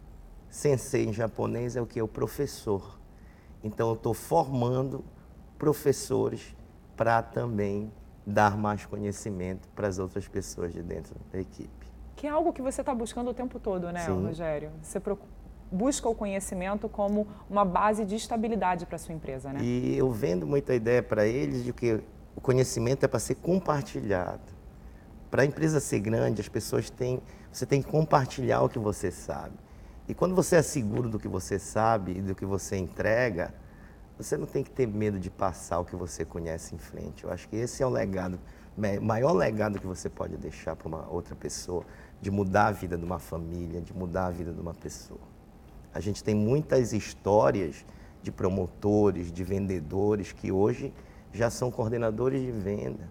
Sensei 0.49 1.05
em 1.05 1.13
japonês 1.13 1.77
é 1.77 1.81
o 1.81 1.87
que? 1.87 2.01
O 2.01 2.09
professor. 2.09 2.99
Então 3.63 3.89
eu 3.89 3.95
estou 3.95 4.15
formando 4.15 5.05
professores 5.59 6.57
para 6.99 7.23
também 7.23 7.93
dar 8.27 8.59
mais 8.59 8.85
conhecimento 8.85 9.69
para 9.69 9.87
as 9.87 10.01
outras 10.01 10.27
pessoas 10.27 10.73
de 10.73 10.83
dentro 10.83 11.15
da 11.33 11.39
equipe. 11.39 11.87
Que 12.17 12.27
é 12.27 12.31
algo 12.31 12.53
que 12.53 12.61
você 12.61 12.83
está 12.83 12.93
buscando 12.93 13.31
o 13.31 13.35
tempo 13.35 13.61
todo, 13.61 13.91
né, 13.93 14.05
Sim. 14.05 14.27
Rogério? 14.27 14.71
Você 14.83 15.01
busca 15.71 16.09
o 16.09 16.15
conhecimento 16.15 16.89
como 16.89 17.29
uma 17.49 17.65
base 17.65 18.05
de 18.05 18.17
estabilidade 18.17 18.85
para 18.85 18.97
a 18.97 18.99
sua 18.99 19.15
empresa, 19.15 19.53
né? 19.53 19.61
E 19.63 19.97
eu 19.97 20.11
vendo 20.11 20.45
muita 20.45 20.75
ideia 20.75 21.01
para 21.01 21.25
eles 21.25 21.63
de 21.63 21.73
que 21.73 22.03
o 22.35 22.41
conhecimento 22.41 23.05
é 23.05 23.09
para 23.09 23.21
ser 23.21 23.37
compartilhado. 23.37 24.59
Para 25.31 25.43
a 25.43 25.47
empresa 25.47 25.79
ser 25.79 26.01
grande, 26.01 26.41
as 26.41 26.49
pessoas 26.49 26.91
têm, 26.91 27.23
você 27.53 27.65
tem 27.65 27.81
que 27.81 27.89
compartilhar 27.89 28.63
o 28.63 28.69
que 28.69 28.79
você 28.79 29.13
sabe. 29.13 29.55
E 30.09 30.15
quando 30.15 30.35
você 30.35 30.57
é 30.57 30.63
seguro 30.63 31.09
do 31.09 31.19
que 31.19 31.29
você 31.29 31.61
sabe 31.61 32.19
e 32.19 32.21
do 32.21 32.35
que 32.35 32.45
você 32.45 32.77
entrega, 32.77 33.55
você 34.18 34.37
não 34.37 34.46
tem 34.46 34.64
que 34.64 34.70
ter 34.70 34.87
medo 34.87 35.18
de 35.18 35.31
passar 35.31 35.78
o 35.78 35.85
que 35.85 35.94
você 35.94 36.24
conhece 36.24 36.74
em 36.74 36.78
frente. 36.78 37.22
Eu 37.22 37.31
acho 37.31 37.48
que 37.48 37.54
esse 37.54 37.83
é 37.85 37.87
o 37.87 37.88
legado, 37.88 38.38
maior 39.00 39.33
legado 39.33 39.78
que 39.78 39.87
você 39.87 40.09
pode 40.09 40.37
deixar 40.37 40.74
para 40.74 40.88
uma 40.88 41.09
outra 41.09 41.37
pessoa, 41.37 41.85
de 42.20 42.31
mudar 42.31 42.66
a 42.66 42.72
vida 42.72 42.98
de 42.98 43.04
uma 43.04 43.20
família, 43.20 43.81
de 43.81 43.94
mudar 43.94 44.26
a 44.26 44.31
vida 44.31 44.52
de 44.52 44.61
uma 44.61 44.74
pessoa. 44.74 45.20
A 45.94 46.00
gente 46.00 46.22
tem 46.24 46.35
muitas 46.35 46.92
histórias 46.92 47.87
de 48.20 48.33
promotores, 48.33 49.31
de 49.31 49.44
vendedores 49.44 50.33
que 50.33 50.50
hoje 50.50 50.92
já 51.33 51.48
são 51.48 51.70
coordenadores 51.70 52.40
de 52.42 52.50
venda, 52.50 53.09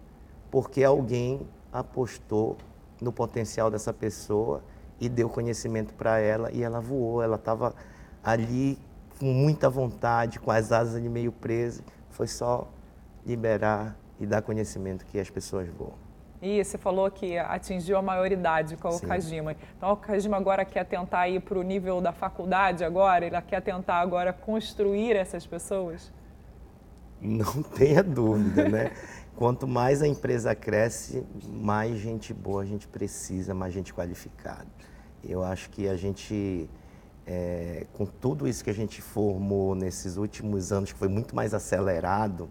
porque 0.52 0.84
alguém 0.84 1.48
apostou 1.72 2.58
no 3.02 3.14
potencial 3.14 3.72
dessa 3.72 3.94
pessoa 3.94 4.62
e 5.00 5.08
deu 5.08 5.30
conhecimento 5.30 5.94
para 5.94 6.20
ela 6.20 6.52
e 6.52 6.64
ela 6.64 6.82
voou. 6.82 7.22
Ela 7.24 7.38
estava 7.38 7.74
ali 8.22 8.78
com 9.20 9.26
muita 9.26 9.70
vontade, 9.70 10.40
com 10.40 10.52
as 10.52 10.72
asas 10.72 11.02
de 11.02 11.10
meio 11.10 11.32
presas. 11.32 11.84
Foi 12.10 12.28
só 12.28 12.68
liberar 13.26 13.98
e 14.20 14.26
dar 14.26 14.42
conhecimento 14.42 15.06
que 15.06 15.20
as 15.20 15.30
pessoas 15.30 15.68
voam. 15.70 16.08
E 16.42 16.64
você 16.64 16.78
falou 16.78 17.10
que 17.10 17.38
atingiu 17.38 17.98
a 17.98 18.02
maioridade 18.02 18.78
com 18.78 18.90
o 18.90 18.94
Sim. 18.94 19.08
Kajima. 19.08 19.56
Então 19.76 19.92
o 19.92 19.98
Kajima 19.98 20.38
agora 20.38 20.64
quer 20.64 20.86
tentar 20.86 21.28
ir 21.28 21.42
para 21.42 21.58
o 21.58 21.64
nível 21.64 22.00
da 22.00 22.12
faculdade 22.12 22.84
agora? 22.84 23.26
Ele 23.26 23.42
quer 23.42 23.62
tentar 23.62 23.96
agora 23.96 24.32
construir 24.32 25.16
essas 25.16 25.48
pessoas? 25.48 26.12
Não 27.20 27.64
tenha 27.76 28.04
dúvida, 28.04 28.70
né? 28.70 28.92
Quanto 29.36 29.68
mais 29.68 30.02
a 30.02 30.08
empresa 30.08 30.54
cresce, 30.54 31.24
mais 31.48 31.98
gente 31.98 32.34
boa 32.34 32.62
a 32.62 32.66
gente 32.66 32.88
precisa, 32.88 33.54
mais 33.54 33.74
gente 33.74 33.94
qualificada. 33.94 34.68
Eu 35.24 35.44
acho 35.44 35.70
que 35.72 35.88
a 35.88 35.96
gente, 35.96 36.70
é, 37.28 37.86
com 37.94 38.06
tudo 38.06 38.48
isso 38.48 38.64
que 38.64 38.70
a 38.70 38.74
gente 38.74 39.02
formou 39.02 39.76
nesses 39.76 40.16
últimos 40.16 40.72
anos, 40.72 40.94
que 40.94 40.98
foi 40.98 41.10
muito 41.10 41.36
mais 41.36 41.54
acelerado, 41.54 42.50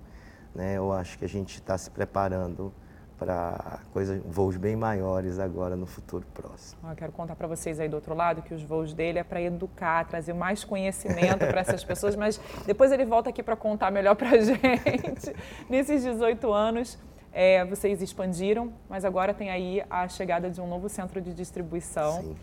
né, 0.54 0.76
eu 0.76 0.92
acho 0.92 1.18
que 1.18 1.24
a 1.24 1.28
gente 1.28 1.54
está 1.54 1.76
se 1.78 1.90
preparando 1.90 2.72
para 3.18 3.80
coisas, 3.94 4.22
voos 4.26 4.58
bem 4.58 4.76
maiores 4.76 5.38
agora 5.38 5.74
no 5.74 5.86
futuro 5.86 6.26
próximo. 6.34 6.78
Eu 6.86 6.94
quero 6.94 7.12
contar 7.12 7.34
para 7.34 7.48
vocês 7.48 7.80
aí 7.80 7.88
do 7.88 7.94
outro 7.94 8.14
lado 8.14 8.42
que 8.42 8.52
os 8.52 8.62
voos 8.62 8.92
dele 8.92 9.18
é 9.18 9.24
para 9.24 9.40
educar, 9.40 10.06
trazer 10.06 10.34
mais 10.34 10.64
conhecimento 10.64 11.38
para 11.38 11.62
essas 11.62 11.82
pessoas, 11.82 12.14
mas 12.14 12.38
depois 12.66 12.92
ele 12.92 13.06
volta 13.06 13.30
aqui 13.30 13.42
para 13.42 13.56
contar 13.56 13.90
melhor 13.90 14.14
para 14.16 14.32
a 14.32 14.36
gente. 14.38 15.34
Nesses 15.70 16.02
18 16.02 16.52
anos, 16.52 16.98
é, 17.32 17.64
vocês 17.64 18.02
expandiram, 18.02 18.72
mas 18.88 19.04
agora 19.04 19.32
tem 19.32 19.50
aí 19.50 19.82
a 19.88 20.06
chegada 20.08 20.50
de 20.50 20.60
um 20.60 20.68
novo 20.68 20.88
centro 20.90 21.20
de 21.20 21.32
distribuição. 21.32 22.20
Sim. 22.20 22.36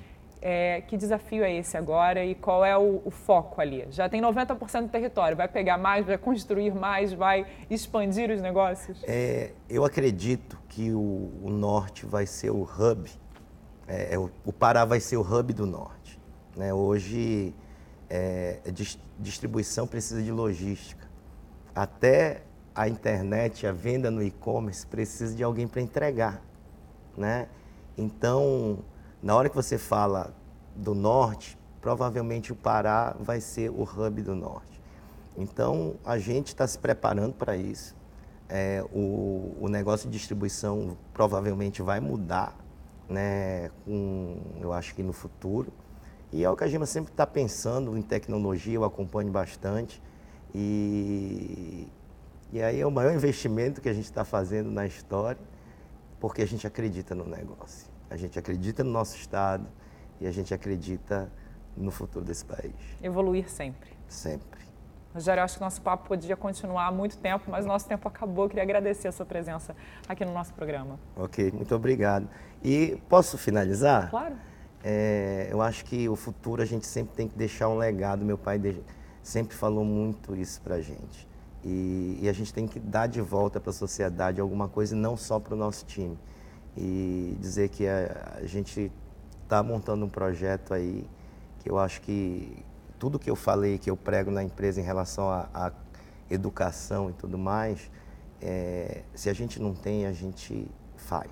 É, 0.46 0.82
que 0.82 0.98
desafio 0.98 1.42
é 1.42 1.56
esse 1.56 1.78
agora 1.78 2.26
e 2.26 2.36
qual 2.36 2.66
é 2.66 2.78
o, 2.78 3.02
o, 3.06 3.10
foco 3.10 3.62
ali? 3.62 3.88
Já 3.90 4.10
tem 4.10 4.22
90% 4.22 4.82
do 4.82 4.90
território, 4.90 5.38
vai 5.38 5.48
pegar 5.48 5.78
mais, 5.78 6.06
vai 6.06 6.18
construir 6.18 6.76
mais, 6.76 7.14
vai 7.14 7.48
expandir 7.70 8.30
os 8.30 8.42
negócios? 8.42 9.02
É, 9.08 9.54
eu 9.70 9.86
acredito 9.86 10.60
que 10.68 10.92
o, 10.92 11.32
o, 11.42 11.50
norte 11.50 12.06
vai 12.06 12.26
ser 12.26 12.50
o 12.50 12.64
hub, 12.64 13.10
é, 13.88 14.16
é 14.16 14.20
o, 14.20 14.30
o, 14.44 14.52
Pará 14.52 14.84
vai 14.84 15.00
ser 15.00 15.16
o 15.16 15.22
hub 15.22 15.54
do 15.54 15.66
norte. 15.66 16.20
Né? 16.58 16.74
Hoje, 16.74 17.56
é, 18.10 18.60
distribuição 19.18 19.88
precisa 19.88 20.22
de 20.22 20.30
logística. 20.30 21.08
Até 21.74 22.42
a 22.76 22.90
internet, 22.90 23.66
a 23.66 23.72
venda 23.72 24.12
no 24.12 24.22
e-commerce 24.22 24.86
precisa 24.86 25.34
de 25.34 25.42
alguém 25.42 25.70
para 25.70 25.80
entregar. 25.82 26.42
Né? 27.16 27.48
Então, 27.98 28.80
na 29.24 29.34
hora 29.34 29.48
que 29.48 29.56
você 29.56 29.78
fala 29.78 30.36
do 30.76 30.94
norte, 30.94 31.58
provavelmente 31.80 32.52
o 32.52 32.56
Pará 32.56 33.16
vai 33.18 33.40
ser 33.40 33.70
o 33.70 33.84
hub 33.84 34.22
do 34.22 34.36
norte. 34.36 34.82
Então, 35.38 35.96
a 36.04 36.18
gente 36.18 36.48
está 36.48 36.68
se 36.68 36.78
preparando 36.78 37.34
para 37.34 37.56
isso. 37.56 37.96
É, 38.50 38.84
o, 38.92 39.56
o, 39.62 39.70
negócio 39.70 40.10
de 40.10 40.18
distribuição 40.18 40.98
provavelmente 41.14 41.82
vai 41.82 42.02
mudar, 42.02 42.54
né, 43.08 43.72
com, 43.86 44.42
eu 44.60 44.74
acho 44.74 44.94
que 44.94 45.02
no 45.02 45.14
futuro. 45.14 45.72
E 46.30 46.44
é 46.44 46.50
o 46.50 46.56
que 46.58 46.66
a 46.66 46.68
gente 46.68 46.86
sempre 46.86 47.14
está 47.14 47.26
pensando 47.26 47.98
em 47.98 48.02
tecnologia, 48.02 48.76
eu 48.76 48.84
acompanho 48.84 49.32
bastante. 49.32 50.04
E, 50.54 51.88
e 52.52 52.62
aí 52.62 52.82
é 52.82 52.86
o 52.86 52.92
maior 52.92 53.14
investimento 53.14 53.80
que 53.80 53.88
a 53.88 53.94
gente 53.94 54.06
está 54.06 54.26
fazendo 54.26 54.70
na 54.70 54.86
história, 54.86 55.40
porque 56.20 56.42
a 56.42 56.46
gente 56.46 56.68
acredita 56.68 57.16
no 57.16 57.26
negócio. 57.26 57.93
A 58.14 58.16
gente 58.16 58.38
acredita 58.38 58.84
no 58.84 58.92
nosso 58.92 59.18
Estado 59.18 59.66
e 60.22 60.28
a 60.28 60.32
gente 60.32 60.54
acredita 60.54 61.32
no 61.76 61.90
futuro 61.90 62.24
desse 62.24 62.46
país. 62.46 62.72
Evoluir 63.02 63.50
sempre. 63.50 63.90
Sempre. 64.08 64.60
Rogério, 65.12 65.42
acho 65.42 65.56
que 65.56 65.62
nosso 65.62 65.82
papo 65.82 66.10
podia 66.10 66.38
continuar 66.38 66.86
há 66.86 66.92
muito 66.92 67.18
tempo, 67.18 67.50
mas 67.50 67.66
nosso 67.66 67.88
tempo 67.88 68.08
acabou. 68.08 68.46
Eu 68.46 68.50
queria 68.50 68.62
agradecer 68.62 69.08
a 69.08 69.12
sua 69.12 69.26
presença 69.26 69.76
aqui 70.08 70.24
no 70.24 70.32
nosso 70.32 70.54
programa. 70.54 71.00
Ok, 71.16 71.52
muito 71.54 71.74
obrigado. 71.74 72.30
E 72.64 73.02
posso 73.10 73.36
finalizar? 73.36 74.12
Claro. 74.12 74.36
É, 74.84 75.48
eu 75.50 75.60
acho 75.60 75.84
que 75.84 76.08
o 76.08 76.16
futuro 76.16 76.62
a 76.62 76.66
gente 76.66 76.86
sempre 76.86 77.16
tem 77.16 77.28
que 77.28 77.36
deixar 77.36 77.68
um 77.68 77.80
legado. 77.80 78.24
Meu 78.24 78.38
pai 78.38 78.62
sempre 79.24 79.56
falou 79.56 79.84
muito 79.84 80.36
isso 80.36 80.62
para 80.62 80.76
a 80.76 80.82
gente. 80.82 81.28
E, 81.64 82.20
e, 82.22 82.30
a 82.30 82.34
gente 82.34 82.54
tem 82.54 82.68
que 82.68 82.80
dar 82.80 83.08
de 83.08 83.22
volta 83.22 83.60
para 83.60 83.72
a 83.72 83.74
sociedade 83.74 84.40
alguma 84.40 84.68
coisa, 84.68 84.96
não 84.96 85.18
só 85.18 85.40
para 85.40 85.56
o 85.56 85.58
nosso 85.58 85.84
time 85.86 86.16
e 86.78 87.38
dizer 87.40 87.70
que 87.70 87.88
a, 87.88 88.40
a 88.42 88.46
gente 88.46 88.92
está 89.44 89.62
montando 89.62 90.06
um 90.06 90.10
projeto 90.10 90.74
aí 90.74 91.06
que 91.60 91.70
eu 91.70 91.78
acho 91.78 92.02
que 92.02 92.64
tudo 93.00 93.20
que 93.20 93.30
eu 93.30 93.36
falei, 93.36 93.78
que 93.78 93.90
eu 93.90 93.98
prego 93.98 94.32
na 94.32 94.44
empresa 94.44 94.80
em 94.80 94.84
relação 94.84 95.30
à 95.30 95.72
educação 96.30 97.10
e 97.10 97.14
tudo 97.14 97.38
mais, 97.38 97.92
é, 98.42 99.04
se 99.14 99.30
a 99.30 99.34
gente 99.34 99.62
não 99.62 99.74
tem, 99.74 100.06
a 100.06 100.12
gente 100.12 100.68
faz. 100.96 101.30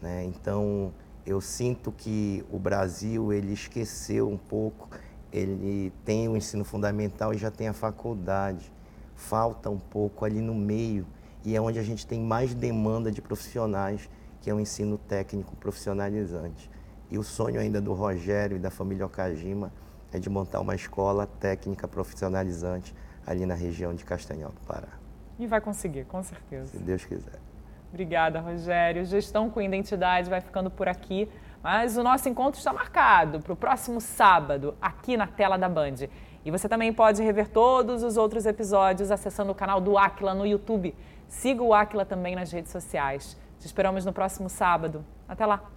Né? 0.00 0.24
Então, 0.24 0.92
eu 1.26 1.40
sinto 1.40 1.90
que 1.92 2.44
o 2.50 2.58
Brasil 2.58 3.32
ele 3.32 3.52
esqueceu 3.52 4.28
um 4.28 4.36
pouco, 4.36 4.88
ele 5.32 5.92
tem 6.04 6.28
o 6.28 6.36
ensino 6.36 6.64
fundamental 6.64 7.32
e 7.32 7.38
já 7.38 7.50
tem 7.50 7.68
a 7.68 7.72
faculdade. 7.72 8.72
Falta 9.16 9.70
um 9.70 9.78
pouco 9.78 10.24
ali 10.24 10.40
no 10.40 10.54
meio 10.54 11.06
e 11.44 11.54
é 11.54 11.60
onde 11.60 11.78
a 11.78 11.82
gente 11.82 12.06
tem 12.06 12.20
mais 12.20 12.54
demanda 12.54 13.10
de 13.10 13.22
profissionais 13.22 14.08
que 14.44 14.50
é 14.50 14.54
um 14.54 14.60
ensino 14.60 14.98
técnico 14.98 15.56
profissionalizante. 15.56 16.70
E 17.10 17.16
o 17.16 17.22
sonho 17.22 17.58
ainda 17.58 17.80
do 17.80 17.94
Rogério 17.94 18.58
e 18.58 18.60
da 18.60 18.70
família 18.70 19.06
Okajima 19.06 19.72
é 20.12 20.18
de 20.18 20.28
montar 20.28 20.60
uma 20.60 20.74
escola 20.74 21.26
técnica 21.26 21.88
profissionalizante 21.88 22.94
ali 23.26 23.46
na 23.46 23.54
região 23.54 23.94
de 23.94 24.04
Castanhal 24.04 24.50
do 24.50 24.60
Pará. 24.66 24.98
E 25.38 25.46
vai 25.46 25.62
conseguir, 25.62 26.04
com 26.04 26.22
certeza. 26.22 26.66
Se 26.66 26.76
Deus 26.76 27.06
quiser. 27.06 27.40
Obrigada, 27.88 28.38
Rogério. 28.38 29.02
Gestão 29.06 29.48
com 29.48 29.62
Identidade 29.62 30.28
vai 30.28 30.42
ficando 30.42 30.70
por 30.70 30.88
aqui, 30.88 31.26
mas 31.62 31.96
o 31.96 32.02
nosso 32.02 32.28
encontro 32.28 32.58
está 32.58 32.70
marcado 32.70 33.40
para 33.40 33.54
o 33.54 33.56
próximo 33.56 33.98
sábado, 33.98 34.76
aqui 34.78 35.16
na 35.16 35.26
tela 35.26 35.56
da 35.56 35.70
Band. 35.70 36.06
E 36.44 36.50
você 36.50 36.68
também 36.68 36.92
pode 36.92 37.22
rever 37.22 37.48
todos 37.48 38.02
os 38.02 38.18
outros 38.18 38.44
episódios 38.44 39.10
acessando 39.10 39.52
o 39.52 39.54
canal 39.54 39.80
do 39.80 39.96
Aquila 39.96 40.34
no 40.34 40.46
YouTube. 40.46 40.94
Siga 41.28 41.62
o 41.62 41.72
Aquila 41.72 42.04
também 42.04 42.36
nas 42.36 42.52
redes 42.52 42.70
sociais. 42.70 43.42
Te 43.64 43.68
esperamos 43.68 44.04
no 44.04 44.12
próximo 44.12 44.50
sábado. 44.50 45.02
Até 45.26 45.46
lá! 45.46 45.73